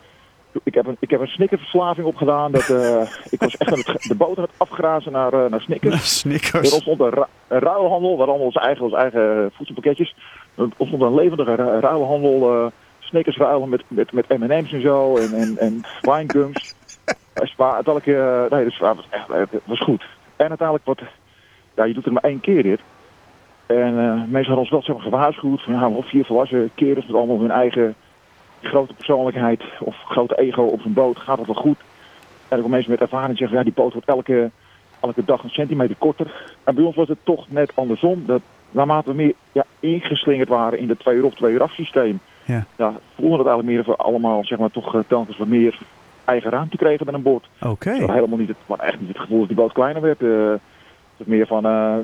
Ik 0.64 0.74
heb 0.74 0.86
een, 0.86 0.96
ik 1.00 1.10
heb 1.10 1.20
een 1.20 1.26
snickerverslaving 1.26 2.06
opgedaan. 2.06 2.52
Dat, 2.52 2.68
eh, 2.68 3.00
ik 3.34 3.40
was 3.40 3.56
echt 3.56 3.72
aan 3.72 3.78
het, 3.78 4.02
de 4.02 4.14
boot 4.14 4.36
aan 4.38 4.44
het 4.44 4.52
afgrazen 4.56 5.12
naar, 5.12 5.32
eh, 5.32 5.50
naar 5.50 5.60
Snickers. 5.60 5.94
Er 5.94 6.00
Snickers. 6.00 6.72
ontstond 6.72 7.00
een, 7.00 7.10
ru- 7.10 7.22
een 7.48 7.58
ruilhandel, 7.60 8.16
waar 8.16 8.26
allemaal 8.26 8.46
onze 8.46 8.60
eigen, 8.60 8.84
onze 8.84 8.96
eigen 8.96 9.50
voedselpakketjes. 9.54 10.14
Er 10.54 10.68
ontstond 10.76 11.02
een 11.02 11.14
levendige 11.14 11.54
ru- 11.54 11.80
ruilhandel, 11.80 12.52
eh 12.54 12.66
Snickers 12.98 13.36
ruilen 13.36 13.68
met, 13.68 13.82
met, 13.88 14.12
met 14.12 14.28
M&M's 14.28 14.72
en 14.72 14.80
zo, 14.80 15.16
en, 15.16 15.32
en, 15.32 15.56
en 15.58 15.80
winegums. 16.00 16.74
Spa, 17.34 17.82
eh, 17.84 18.50
nee, 18.50 18.64
dus, 18.64 18.78
het 18.78 18.96
was 18.96 19.06
echt, 19.10 19.28
het 19.50 19.60
was 19.64 19.80
goed. 19.80 20.04
En 20.36 20.48
uiteindelijk, 20.48 20.86
wat, 20.86 21.00
ja, 21.74 21.84
je 21.84 21.94
doet 21.94 22.04
het 22.04 22.12
maar 22.12 22.22
één 22.22 22.40
keer 22.40 22.62
dit. 22.62 22.80
En 23.66 23.98
eh 23.98 24.12
mensen 24.28 24.54
hadden 24.54 24.58
ons 24.58 24.70
wel 24.70 24.82
zeg 24.82 24.94
maar, 24.94 25.04
gewaarschuwd 25.04 25.62
van 25.62 25.72
ja, 25.72 25.90
vier 26.02 26.24
volwassen 26.24 26.70
kerels 26.74 27.06
met 27.06 27.16
allemaal 27.16 27.40
hun 27.40 27.50
eigen 27.50 27.94
grote 28.66 28.94
persoonlijkheid 28.94 29.62
of 29.80 29.96
grote 30.08 30.38
ego 30.38 30.62
op 30.62 30.80
zijn 30.80 30.94
boot, 30.94 31.18
gaat 31.18 31.38
het 31.38 31.46
wel 31.46 31.54
goed. 31.56 31.78
En 32.48 32.58
ook 32.58 32.66
mensen 32.68 32.90
met 32.90 33.00
ervaring 33.00 33.38
zeggen, 33.38 33.56
ja, 33.56 33.64
die 33.64 33.72
boot 33.72 33.92
wordt 33.92 34.08
elke, 34.08 34.50
elke 35.00 35.24
dag 35.24 35.42
een 35.42 35.50
centimeter 35.50 35.96
korter. 35.98 36.54
En 36.64 36.74
bij 36.74 36.84
ons 36.84 36.96
was 36.96 37.08
het 37.08 37.18
toch 37.22 37.46
net 37.48 37.72
andersom. 37.74 38.22
Dat 38.26 38.40
naarmate 38.70 39.10
we 39.10 39.16
meer 39.16 39.34
ja, 39.52 39.64
ingeslingerd 39.80 40.48
waren 40.48 40.78
in 40.78 40.88
het 40.88 40.98
twee 40.98 41.16
uur 41.16 41.24
op 41.24 41.34
twee 41.34 41.52
uur 41.52 41.62
af 41.62 41.72
systeem, 41.72 42.20
Ja. 42.44 42.64
ja, 42.76 42.92
voelden 43.14 43.38
het 43.38 43.46
eigenlijk 43.46 43.68
meer 43.68 43.80
of 43.80 43.86
we 43.86 44.04
allemaal 44.04 44.44
zeg 44.44 44.58
maar, 44.58 44.70
toch 44.70 44.94
eh, 44.94 45.00
telkens 45.06 45.36
wat 45.36 45.48
meer 45.48 45.78
eigen 46.24 46.50
ruimte 46.50 46.76
kregen 46.76 47.06
met 47.06 47.14
een 47.14 47.22
boord. 47.22 47.48
Oké. 47.62 47.90
Hadden 47.90 48.12
helemaal 48.12 48.38
niet 48.38 48.48
het, 48.48 48.56
maar 48.66 48.78
echt 48.78 49.00
niet 49.00 49.08
het 49.08 49.18
gevoel 49.18 49.38
dat 49.38 49.48
die 49.48 49.56
boot 49.56 49.72
kleiner 49.72 50.02
werd. 50.02 50.22
eh 50.22 50.60
het 51.16 51.26
meer 51.26 51.46
van 51.46 51.64
eh, 51.66 51.94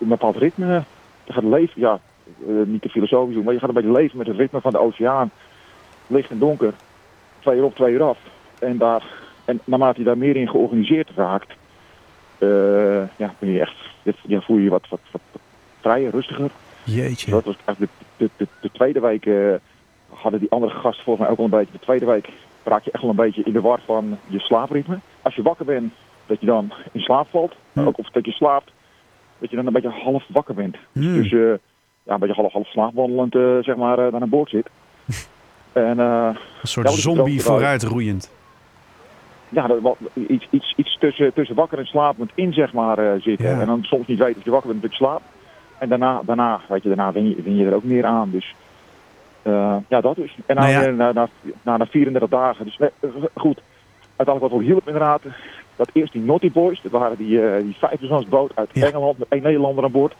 een 0.00 0.08
bepaald 0.08 0.36
ritme. 0.36 0.82
Je 1.24 1.32
gaat 1.32 1.44
leven, 1.44 1.80
ja, 1.80 2.00
niet 2.64 2.82
te 2.82 2.88
filosofisch 2.88 3.34
doen, 3.34 3.44
maar 3.44 3.52
je 3.52 3.58
gaat 3.58 3.68
een 3.68 3.74
beetje 3.74 3.92
leven 3.92 4.18
met 4.18 4.26
het 4.26 4.36
ritme 4.36 4.60
van 4.60 4.70
de 4.70 4.78
oceaan. 4.78 5.30
Licht 6.08 6.30
en 6.30 6.38
donker, 6.38 6.72
twee 7.38 7.56
uur 7.56 7.64
op, 7.64 7.74
twee 7.74 7.92
uur 7.92 8.02
af. 8.02 8.18
En, 8.58 8.78
daar, 8.78 9.04
en 9.44 9.60
naarmate 9.64 9.98
je 9.98 10.04
daar 10.04 10.18
meer 10.18 10.36
in 10.36 10.48
georganiseerd 10.48 11.10
raakt, 11.14 11.50
eh, 12.38 13.16
ja, 13.16 13.34
ben 13.38 13.50
je 13.50 13.60
echt, 13.60 13.76
ja, 14.26 14.40
voel 14.40 14.56
je 14.56 14.62
je 14.62 14.70
wat, 14.70 14.86
wat, 14.88 15.00
wat, 15.10 15.20
wat 15.32 15.42
vrijer, 15.80 16.10
rustiger. 16.10 16.50
Jeetje. 16.84 17.30
Dat 17.30 17.44
was 17.44 17.56
eigenlijk 17.64 17.92
de, 18.16 18.24
de, 18.24 18.30
de, 18.36 18.48
de 18.60 18.70
tweede 18.72 19.00
week, 19.00 19.26
eh, 19.26 19.54
hadden 20.08 20.40
die 20.40 20.50
andere 20.50 20.72
gasten 20.72 21.04
volgens 21.04 21.18
mij 21.18 21.28
ook 21.28 21.38
al 21.38 21.44
een 21.44 21.58
beetje. 21.58 21.72
De 21.72 21.84
tweede 21.84 22.06
week 22.06 22.28
raak 22.64 22.84
je 22.84 22.90
echt 22.90 23.02
wel 23.02 23.10
een 23.10 23.16
beetje 23.16 23.42
in 23.42 23.52
de 23.52 23.60
war 23.60 23.80
van 23.84 24.18
je 24.26 24.38
slaapritme. 24.38 24.98
Als 25.22 25.34
je 25.34 25.42
wakker 25.42 25.64
bent, 25.64 25.92
dat 26.26 26.40
je 26.40 26.46
dan 26.46 26.72
in 26.92 27.00
slaap 27.00 27.28
valt. 27.30 27.54
Maar 27.72 27.86
ook 27.86 27.98
of 27.98 28.10
dat 28.10 28.24
je 28.24 28.32
slaapt, 28.32 28.72
dat 29.38 29.50
je 29.50 29.56
dan 29.56 29.66
een 29.66 29.72
beetje 29.72 29.88
half 29.88 30.24
wakker 30.28 30.54
bent. 30.54 30.76
Hmm. 30.92 31.22
Dus 31.22 31.32
eh, 31.32 31.54
ja, 32.02 32.14
een 32.14 32.20
beetje 32.20 32.34
half, 32.34 32.52
half 32.52 32.66
slaapwandelend 32.66 33.64
zeg 33.64 33.76
maar, 33.76 33.96
naar 33.96 34.22
een 34.22 34.28
boord 34.28 34.50
zit. 34.50 34.68
en 35.86 36.00
eh, 36.00 36.28
Een 36.62 36.68
soort 36.68 36.86
dat 36.86 36.94
is 36.96 37.02
zombie 37.02 37.34
ook- 37.38 37.44
vooruit 37.46 37.82
roeiend. 37.82 38.30
ja, 39.48 39.66
dat, 39.66 39.80
wat, 39.80 39.96
iets, 40.28 40.46
iets, 40.50 40.72
iets 40.76 40.98
tussen, 40.98 41.32
tussen 41.34 41.56
wakker 41.56 41.78
en 41.78 41.86
slapend 41.86 42.30
in 42.34 42.52
zeg 42.52 42.72
maar 42.72 42.98
eh, 42.98 43.20
zitten. 43.20 43.48
Ja. 43.48 43.60
En 43.60 43.66
dan 43.66 43.82
soms 43.84 44.06
niet 44.06 44.18
weten 44.18 44.36
of 44.38 44.44
je 44.44 44.50
wakker 44.50 44.70
bent 44.70 44.84
of 44.84 44.90
je 44.90 44.96
slaapt. 44.96 45.24
En 45.78 45.88
daarna, 45.88 46.20
daarna, 46.26 46.60
weet 46.68 46.82
je, 46.82 46.88
daarna 46.88 47.12
win 47.12 47.28
je, 47.28 47.42
win 47.42 47.56
je 47.56 47.66
er 47.66 47.74
ook 47.74 47.84
meer 47.84 48.04
aan. 48.04 48.30
Dus 48.30 48.54
eh, 49.42 49.76
ja, 49.88 50.00
dat 50.00 50.16
dus. 50.16 50.36
En 50.46 50.56
Nou 50.56 50.68
ja. 50.68 50.90
na, 50.90 51.12
na, 51.12 51.28
na, 51.62 51.76
na 51.76 51.86
34 51.86 52.28
dagen. 52.30 52.64
Dus 52.64 52.78
goed, 53.34 53.60
uiteindelijk 54.16 54.40
wat 54.40 54.50
wel 54.50 54.60
hielp 54.60 54.86
inderdaad. 54.86 55.20
Dat 55.76 55.90
eerst 55.92 56.12
die 56.12 56.22
Naughty 56.22 56.52
Boys, 56.52 56.80
dat 56.82 56.92
waren 56.92 57.16
die, 57.16 57.46
eh 57.46 57.62
die 57.62 57.76
vijfpersoonsboot 57.78 58.52
uit 58.54 58.70
Ja. 58.72 58.86
Engeland 58.86 59.18
met 59.18 59.28
één 59.28 59.42
Nederlander 59.42 59.84
aan 59.84 59.90
boord. 59.92 60.14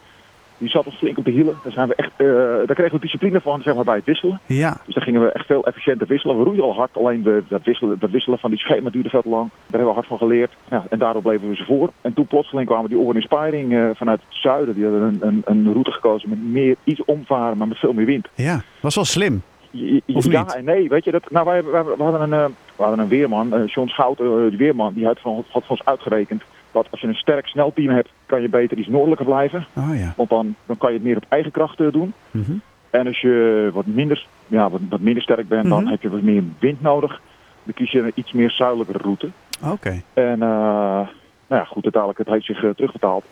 Die 0.58 0.68
zat 0.68 0.86
ons 0.86 0.96
flink 0.96 1.18
op 1.18 1.24
de 1.24 1.30
hielen. 1.30 1.54
Daar, 1.62 1.72
zijn 1.72 1.88
we 1.88 1.94
echt, 1.94 2.10
eh, 2.16 2.26
daar 2.66 2.74
kregen 2.74 2.92
we 2.94 3.00
discipline 3.00 3.40
van 3.40 3.62
zeg 3.62 3.74
maar, 3.74 3.84
bij 3.84 3.94
het 3.96 4.04
wisselen. 4.04 4.40
Ja, 4.46 4.76
Dus 4.84 4.94
daar 4.94 5.04
gingen 5.04 5.20
we 5.20 5.32
echt 5.32 5.46
veel 5.46 5.64
efficiënter 5.66 6.06
wisselen. 6.06 6.36
We 6.38 6.44
roeiden 6.44 6.64
al 6.64 6.74
hard, 6.74 6.96
alleen 6.96 7.22
we, 7.22 7.42
dat, 7.48 7.62
wisselen, 7.64 7.96
dat 7.98 8.10
wisselen 8.10 8.38
van 8.38 8.50
die 8.50 8.58
schema 8.58 8.90
duurde 8.90 9.08
veel 9.08 9.22
te 9.22 9.28
lang. 9.28 9.48
Daar 9.50 9.60
hebben 9.68 9.88
we 9.88 9.94
hard 9.94 10.06
van 10.06 10.18
geleerd. 10.18 10.52
Ja, 10.70 10.84
en 10.90 10.98
daardoor 10.98 11.22
bleven 11.22 11.48
we 11.48 11.56
ze 11.56 11.64
voor. 11.64 11.90
En 12.00 12.12
toen 12.14 12.26
plotseling 12.26 12.66
kwamen 12.68 12.88
die 12.90 12.98
Oren 12.98 13.14
Inspiring 13.16 13.72
eh, 13.74 13.90
vanuit 13.94 14.20
het 14.28 14.38
zuiden. 14.38 14.74
Die 14.74 14.84
hadden 14.84 15.02
een, 15.02 15.18
een, 15.20 15.42
een 15.44 15.72
route 15.72 15.90
gekozen 15.92 16.28
met 16.28 16.42
meer, 16.42 16.76
iets 16.84 17.04
omvaren, 17.04 17.58
maar 17.58 17.68
met 17.68 17.78
veel 17.78 17.92
meer 17.92 18.06
wind. 18.06 18.28
ja. 18.34 18.62
Was 18.80 18.94
wel 18.94 19.04
slim. 19.04 19.42
Je- 19.70 20.02
je- 20.06 20.14
Of 20.14 20.30
ja 20.30 20.42
niet? 20.42 20.54
en 20.54 20.64
nee, 20.64 20.88
weet 20.88 21.04
je, 21.04 21.10
dat, 21.10 21.30
nou, 21.30 21.46
wij, 21.46 21.62
hadden 21.98 22.20
een, 22.20 22.32
eh, 22.32 22.44
we 22.76 22.82
hadden 22.82 22.98
een 22.98 23.08
weerman, 23.08 23.64
John 23.66 23.88
Schout, 23.88 24.20
eh, 24.20 24.26
die 24.48 24.58
weerman, 24.58 24.92
die 24.94 25.04
had, 25.06 25.20
van, 25.20 25.34
had 25.34 25.44
voor 25.50 25.62
ons 25.68 25.84
uitgerekend 25.84 26.42
dat 26.72 26.86
als 26.90 27.00
je 27.00 27.06
een 27.06 27.14
sterk 27.14 27.46
snel 27.46 27.72
team 27.74 27.94
hebt, 27.94 28.08
kan 28.26 28.40
je 28.42 28.48
beter 28.48 28.78
iets 28.78 28.88
noordelijker 28.88 29.26
blijven. 29.26 29.66
Oh 29.76 29.98
ja. 29.98 30.12
Want 30.16 30.28
dan, 30.28 30.54
dan 30.66 30.76
kan 30.78 30.90
je 30.90 30.96
het 30.96 31.04
meer 31.06 31.16
op 31.16 31.24
eigen 31.28 31.50
kracht 31.50 31.80
eh, 31.80 31.92
doen. 31.92 32.12
Mhm. 32.30 32.52
En 32.90 33.06
als 33.06 33.20
je 33.20 33.70
wat 33.72 33.86
minder, 33.86 34.26
ja, 34.46 34.70
wat, 34.70 34.80
wat 34.88 35.00
minder 35.00 35.22
sterk 35.22 35.48
bent, 35.48 35.68
dan 35.68 35.82
Mhm. 35.82 35.90
heb 35.90 36.02
je 36.02 36.10
wat 36.10 36.22
meer 36.22 36.42
wind 36.58 36.80
nodig. 36.82 37.20
Dan 37.64 37.74
kies 37.74 37.90
je 37.90 38.00
een 38.00 38.12
iets 38.14 38.32
meer 38.32 38.50
zuidelijke 38.50 38.98
route. 38.98 39.28
Oké. 39.64 40.02
En 40.14 40.32
eh, 40.42 41.06
nou 41.48 41.60
ja, 41.60 41.64
goed, 41.64 41.82
uiteindelijk 41.82 42.18
het 42.18 42.28
heeft 42.28 42.44
zich 42.46 42.64
eh, 42.64 42.70
terugbetaald. 42.70 43.24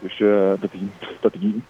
Dus 0.00 0.18
dat 0.60 0.70
die, 0.72 0.90
dat 1.20 1.32
die 1.32 1.62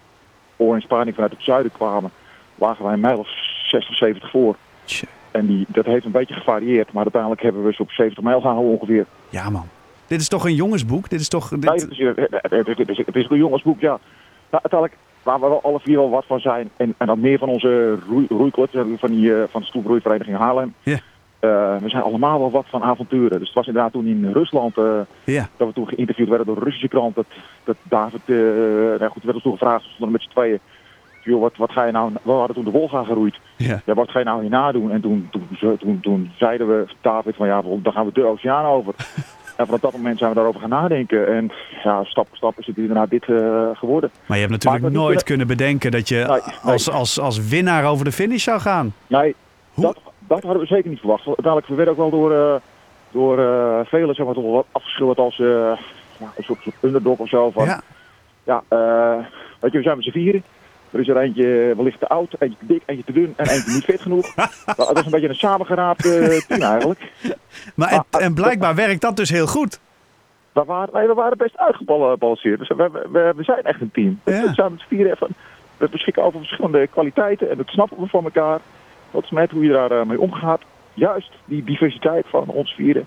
oor 0.56 0.74
en 0.74 0.80
Spaning 0.80 1.14
vanuit 1.14 1.32
het 1.32 1.42
zuiden 1.42 1.72
kwamen, 1.72 2.10
lagen 2.54 2.84
wij 2.84 2.92
een 2.92 3.00
mijl 3.00 3.18
of 3.18 3.28
60, 3.64 3.96
70 3.96 4.30
voor. 4.30 4.56
Tje. 4.84 5.06
En 5.30 5.46
die, 5.46 5.64
dat 5.68 5.84
heeft 5.84 6.04
een 6.04 6.10
beetje 6.10 6.34
gevarieerd, 6.34 6.92
maar 6.92 7.02
uiteindelijk 7.02 7.42
hebben 7.42 7.64
we 7.64 7.72
ze 7.72 7.82
op 7.82 7.90
70 7.90 8.24
mijl 8.24 8.40
gehouden 8.40 8.72
ongeveer. 8.72 9.06
Ja 9.28 9.50
man. 9.50 9.66
Dit 10.08 10.20
is 10.20 10.28
toch 10.28 10.44
een 10.44 10.54
jongensboek? 10.54 11.08
Dit 11.08 11.20
is 11.20 11.28
toch... 11.28 11.48
Dit... 11.48 11.60
Nee, 11.60 11.72
het 11.72 11.90
is, 11.90 11.98
het, 11.98 12.16
het, 12.30 12.78
het 12.78 12.88
is, 12.88 12.96
het 12.96 13.16
is 13.16 13.30
een 13.30 13.36
jongensboek, 13.36 13.80
ja. 13.80 13.98
Nou, 14.50 14.62
uiteindelijk 14.62 15.00
waar 15.22 15.40
we 15.40 15.48
wel 15.48 15.62
alle 15.62 15.80
vier 15.80 15.96
wel 15.96 16.10
wat 16.10 16.24
van 16.26 16.40
zijn. 16.40 16.70
En, 16.76 16.94
en 16.98 17.06
dan 17.06 17.20
meer 17.20 17.38
van 17.38 17.48
onze 17.48 17.98
roei, 18.28 18.50
van, 18.98 19.10
die, 19.10 19.34
eh, 19.34 19.42
van 19.50 19.60
de 19.60 19.66
stoelbroeivereniging 19.66 20.36
Haarlem. 20.36 20.74
Eh, 20.84 21.76
we 21.76 21.88
zijn 21.88 22.02
allemaal 22.02 22.38
wel 22.38 22.50
wat 22.50 22.64
van 22.68 22.82
avonturen. 22.82 23.38
Dus 23.38 23.46
het 23.46 23.56
was 23.56 23.66
inderdaad 23.66 23.92
toen 23.92 24.06
in 24.06 24.32
Rusland 24.32 24.76
eh, 24.78 25.44
dat 25.56 25.68
we 25.68 25.72
toen 25.72 25.88
geïnterviewd 25.88 26.28
werden 26.28 26.46
door 26.46 26.54
de 26.54 26.64
Russische 26.64 26.88
krant. 26.88 27.14
Dat, 27.14 27.26
dat 27.64 27.76
David, 27.82 28.20
eh 28.26 28.36
nou 28.98 29.08
goed, 29.08 29.22
werd 29.22 29.34
ons 29.34 29.42
toen 29.42 29.52
gevraagd, 29.52 29.84
we 29.84 29.90
stonden 29.90 30.12
met 30.12 30.22
z'n 30.22 30.30
tweeën. 30.30 30.58
Joh, 31.24 31.40
wat, 31.40 31.56
wat 31.56 31.72
ga 31.72 31.84
je 31.84 31.92
nou, 31.92 32.12
we 32.22 32.30
hadden 32.30 32.56
toen 32.56 32.64
de 32.64 32.70
Wolga 32.70 33.04
geroeid. 33.04 33.38
Ja. 33.56 33.82
Ja, 33.84 33.94
wat 33.94 34.10
ga 34.10 34.18
je 34.18 34.24
nou 34.24 34.40
hierna 34.40 34.72
doen? 34.72 34.90
En 34.90 35.00
toen, 35.00 35.28
toen, 35.30 35.76
toen, 35.78 36.00
toen 36.00 36.30
zeiden 36.38 36.68
we, 36.68 36.86
David, 37.00 37.36
van 37.36 37.46
ja, 37.46 37.62
dan 37.82 37.92
gaan 37.92 38.06
we 38.06 38.12
de 38.12 38.24
oceaan 38.24 38.64
over. 38.64 38.94
En 39.58 39.64
vanaf 39.66 39.80
dat 39.80 39.92
moment 39.92 40.18
zijn 40.18 40.30
we 40.30 40.36
daarover 40.36 40.60
gaan 40.60 40.68
nadenken. 40.70 41.26
En 41.36 41.52
ja, 41.84 42.04
stap 42.04 42.26
voor 42.28 42.36
stap 42.36 42.58
is 42.58 42.66
het 42.66 42.76
inderdaad 42.76 43.10
dit 43.10 43.24
eh, 43.28 43.68
geworden. 43.74 44.10
Maar 44.26 44.36
je 44.38 44.42
hebt 44.46 44.52
natuurlijk 44.64 44.82
nooit 44.94 45.22
kunnen- 45.22 45.24
kunnen 45.24 45.46
bedenken 45.46 45.90
dat 45.90 46.08
je 46.08 46.14
Nee, 46.14 46.26
nee. 46.26 46.72
als, 46.72 46.90
als, 46.90 47.20
als 47.20 47.48
winnaar 47.48 47.84
over 47.84 48.04
de 48.04 48.12
finish 48.12 48.44
zou 48.44 48.60
gaan. 48.60 48.94
Nee, 49.06 49.34
Hoe- 49.74 49.84
dat, 49.84 49.98
dat 50.18 50.42
hadden 50.42 50.60
we 50.62 50.66
zeker 50.68 50.90
niet 50.90 50.98
verwacht. 50.98 51.26
Uiteindelijk, 51.26 51.66
we 51.66 51.74
werden 51.74 51.94
ook 51.94 52.00
wel 52.00 52.10
door, 52.20 52.32
eh, 52.32 52.54
door 53.10 53.38
eh, 53.38 53.80
velen 53.84 54.14
zeg 54.14 54.26
maar, 54.26 54.34
toch 54.34 54.44
wel 54.44 54.52
wat 54.52 54.66
afgeschilderd 54.72 55.18
als 55.18 55.36
ja, 55.36 55.76
een 56.36 56.44
soort, 56.44 56.58
soort 56.62 56.76
underdog 56.80 57.18
of 57.18 57.28
zo. 57.28 57.50
Van, 57.50 57.64
ja. 57.64 57.80
Ja. 58.44 58.62
weet 59.60 59.72
je, 59.72 59.78
we 59.78 59.82
zijn 59.84 59.96
met 59.96 60.04
z'n 60.04 60.10
vieren. 60.10 60.42
Er 60.90 61.00
is 61.00 61.08
er 61.08 61.16
eentje 61.16 61.72
wellicht 61.76 61.98
te 61.98 62.08
oud, 62.08 62.34
eentje 62.38 62.58
te 62.58 62.66
dik, 62.66 62.82
eentje 62.86 63.04
te 63.04 63.12
dun 63.12 63.34
en 63.36 63.48
eentje 63.48 63.72
niet 63.72 63.84
fit 63.84 64.00
genoeg. 64.00 64.34
Dat 64.76 64.98
is 64.98 65.04
een 65.04 65.10
beetje 65.10 65.28
een 65.28 65.34
samengeraapt 65.34 66.06
eh, 66.06 66.40
team 66.40 66.62
eigenlijk. 66.62 67.12
Maar 67.74 67.92
en, 67.92 68.04
en 68.10 68.34
blijkbaar 68.34 68.74
werkt 68.74 69.00
dat 69.00 69.16
dus 69.16 69.30
heel 69.30 69.46
goed. 69.46 69.80
We 70.52 70.64
waren, 70.64 70.94
nee, 70.94 71.06
we 71.06 71.14
waren 71.14 71.38
best 71.38 71.56
uitgebalanceerd. 71.56 72.58
Dus 72.58 72.68
we, 72.68 73.32
we, 73.36 73.42
zijn 73.44 73.62
echt 73.62 73.80
een 73.80 73.90
team. 73.90 74.20
Ja. 74.24 74.42
We 74.42 74.54
zijn 74.54 74.72
met 74.72 75.30
we 75.76 75.88
beschikken 75.88 76.22
over 76.22 76.38
verschillende 76.38 76.86
kwaliteiten 76.86 77.50
en 77.50 77.56
dat 77.56 77.68
snappen 77.68 78.00
we 78.00 78.06
van 78.06 78.24
elkaar. 78.24 78.60
Wat 79.10 79.24
is 79.24 79.30
met 79.30 79.50
hoe 79.50 79.64
je 79.64 79.72
daar 79.72 79.90
eh, 79.90 80.06
mee 80.06 80.20
omgaat. 80.20 80.60
Juist 80.94 81.32
die 81.44 81.64
diversiteit 81.64 82.26
van 82.28 82.46
ons 82.46 82.74
vieren, 82.74 83.06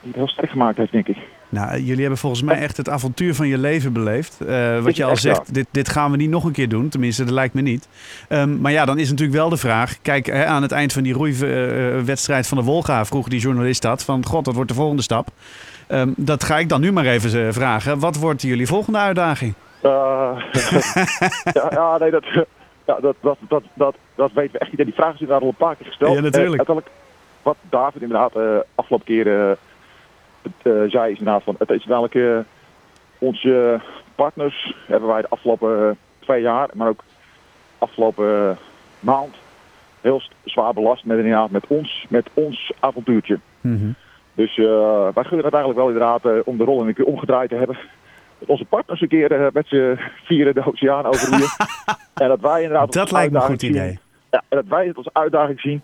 die 0.00 0.10
het 0.10 0.14
heel 0.14 0.28
sterk 0.28 0.50
gemaakt 0.50 0.76
heeft, 0.76 0.92
denk 0.92 1.08
ik. 1.08 1.16
Nou, 1.50 1.80
jullie 1.80 2.00
hebben 2.00 2.18
volgens 2.18 2.42
mij 2.42 2.58
echt 2.58 2.76
het 2.76 2.88
avontuur 2.88 3.34
van 3.34 3.48
je 3.48 3.58
leven 3.58 3.92
beleefd. 3.92 4.40
Eh, 4.40 4.78
wat 4.78 4.96
je 4.96 5.04
al 5.04 5.16
zegt, 5.16 5.54
dit, 5.54 5.66
dit 5.70 5.88
gaan 5.88 6.10
we 6.10 6.16
niet 6.16 6.30
nog 6.30 6.44
een 6.44 6.52
keer 6.52 6.68
doen. 6.68 6.88
Tenminste, 6.88 7.24
dat 7.24 7.32
lijkt 7.32 7.54
me 7.54 7.60
niet. 7.60 7.88
Ehm, 8.28 8.60
maar 8.60 8.72
ja, 8.72 8.84
dan 8.84 8.98
is 8.98 9.10
natuurlijk 9.10 9.38
wel 9.38 9.48
de 9.48 9.56
vraag. 9.56 9.96
Kijk, 10.02 10.26
hè, 10.26 10.44
aan 10.44 10.62
het 10.62 10.72
eind 10.72 10.92
van 10.92 11.02
die 11.02 11.12
roeiwedstrijd 11.12 12.46
van 12.46 12.58
de 12.58 12.64
Wolga 12.64 13.04
vroeg 13.04 13.28
die 13.28 13.40
journalist 13.40 13.82
dat. 13.82 14.04
Van, 14.04 14.26
god, 14.26 14.46
wat 14.46 14.54
wordt 14.54 14.70
de 14.70 14.76
volgende 14.76 15.02
stap? 15.02 15.28
Ehm, 15.86 16.12
dat 16.16 16.44
ga 16.44 16.58
ik 16.58 16.68
dan 16.68 16.80
nu 16.80 16.92
maar 16.92 17.04
even 17.04 17.46
eh, 17.46 17.52
vragen. 17.52 17.98
Wat 17.98 18.16
wordt 18.16 18.42
jullie 18.42 18.66
volgende 18.66 18.98
uitdaging? 18.98 19.54
Eh, 19.80 19.90
ja, 21.52 21.68
ja, 21.70 21.98
nee, 21.98 22.10
dat, 22.10 22.24
ja, 22.86 22.98
dat, 23.00 23.16
dat, 23.20 23.38
dat, 23.48 23.62
dat, 23.74 23.94
dat 24.14 24.32
weten 24.32 24.52
we 24.52 24.58
echt 24.58 24.76
niet. 24.76 24.86
Die 24.86 24.94
vraag 24.94 25.14
is 25.14 25.20
inderdaad 25.20 25.42
al 25.42 25.48
een 25.48 25.54
paar 25.54 25.76
keer 25.76 25.86
gesteld. 25.86 26.14
Ja, 26.14 26.20
natuurlijk. 26.20 26.62
En 26.62 26.66
uiteindelijk, 26.66 26.96
wat 27.42 27.56
David 27.68 28.02
inderdaad 28.02 28.36
eh 28.36 28.58
afgelopen 28.74 29.06
keer 29.06 29.40
eh, 29.40 29.56
het, 30.42 30.52
eh, 30.62 30.90
zei, 30.90 31.12
is 31.12 31.18
inderdaad 31.18 31.42
van, 31.42 31.54
het 31.58 31.70
is 31.70 31.84
welke 31.86 32.44
onze 33.18 33.80
partners 34.14 34.74
hebben 34.86 35.08
wij 35.08 35.20
de 35.20 35.28
afgelopen 35.28 35.88
eh, 35.88 35.90
twee 36.18 36.42
jaar, 36.42 36.68
maar 36.74 36.88
ook 36.88 37.04
afgelopen 37.78 38.50
eh, 38.50 38.56
maand 39.00 39.34
heel 40.00 40.22
zwaar 40.44 40.72
belast 40.72 41.04
met, 41.04 41.18
inderdaad, 41.18 41.50
met, 41.50 41.66
ons, 41.66 42.06
met 42.08 42.28
ons 42.34 42.72
avontuurtje. 42.80 43.38
Mhm. 43.60 43.90
Dus 44.34 44.56
wij 45.14 45.24
gunnen 45.24 45.44
het 45.44 45.54
eigenlijk 45.54 45.74
wel 45.76 45.88
inderdaad 45.88 46.44
om 46.44 46.56
de 46.56 46.64
rol 46.64 46.86
een 46.86 46.94
keer 46.94 47.04
omgedraaid 47.04 47.48
te 47.48 47.54
hebben. 47.56 47.78
Dat 48.38 48.48
onze 48.48 48.64
partners 48.64 49.00
een 49.00 49.08
keer 49.08 49.50
met 49.52 49.66
z'n 49.66 49.98
vieren 50.24 50.54
de 50.54 50.66
oceaan 50.66 51.04
overroeien. 51.06 51.48
en 52.22 52.28
dat 52.28 52.40
wij 52.40 52.62
inderdaad 52.62 52.92
Dat 52.92 53.10
lijkt 53.10 53.32
me 53.32 53.38
een 53.38 53.44
goed 53.44 53.62
idee. 53.62 53.88
zien- 53.88 53.98
Ja, 54.30 54.42
en 54.48 54.56
dat 54.56 54.66
wij 54.68 54.86
het 54.86 54.96
als 54.96 55.08
uitdaging 55.12 55.60
zien 55.60 55.82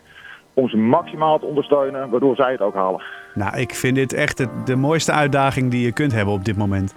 om 0.56 0.68
ze 0.68 0.76
maximaal 0.76 1.38
te 1.38 1.46
ondersteunen, 1.46 2.10
waardoor 2.10 2.36
zij 2.36 2.52
het 2.52 2.60
ook 2.60 2.74
halen. 2.74 3.02
Nou, 3.34 3.58
ik 3.58 3.74
vind 3.74 3.94
dit 3.94 4.12
echt 4.12 4.46
de 4.64 4.76
mooiste 4.76 5.12
uitdaging 5.12 5.70
die 5.70 5.84
je 5.84 5.92
kunt 5.92 6.12
hebben 6.12 6.34
op 6.34 6.44
dit 6.44 6.56
moment. 6.56 6.94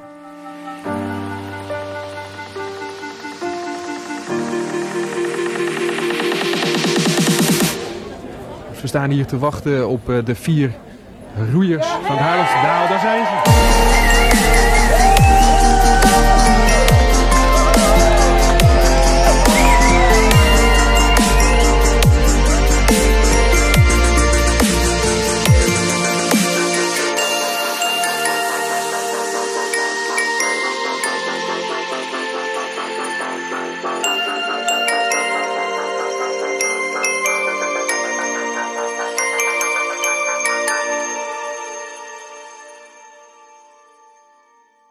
We 8.82 8.88
staan 8.88 9.10
hier 9.10 9.26
te 9.26 9.40
wachten 9.40 9.88
op 9.88 10.10
eh, 10.10 10.26
de 10.26 10.36
vier 10.36 10.72
roeiers 11.52 11.88
van 11.88 12.18
Haarlemse 12.18 12.62
Daal. 12.62 12.88
Daar 12.88 13.00
zijn 13.00 13.26
ze. 13.26 15.09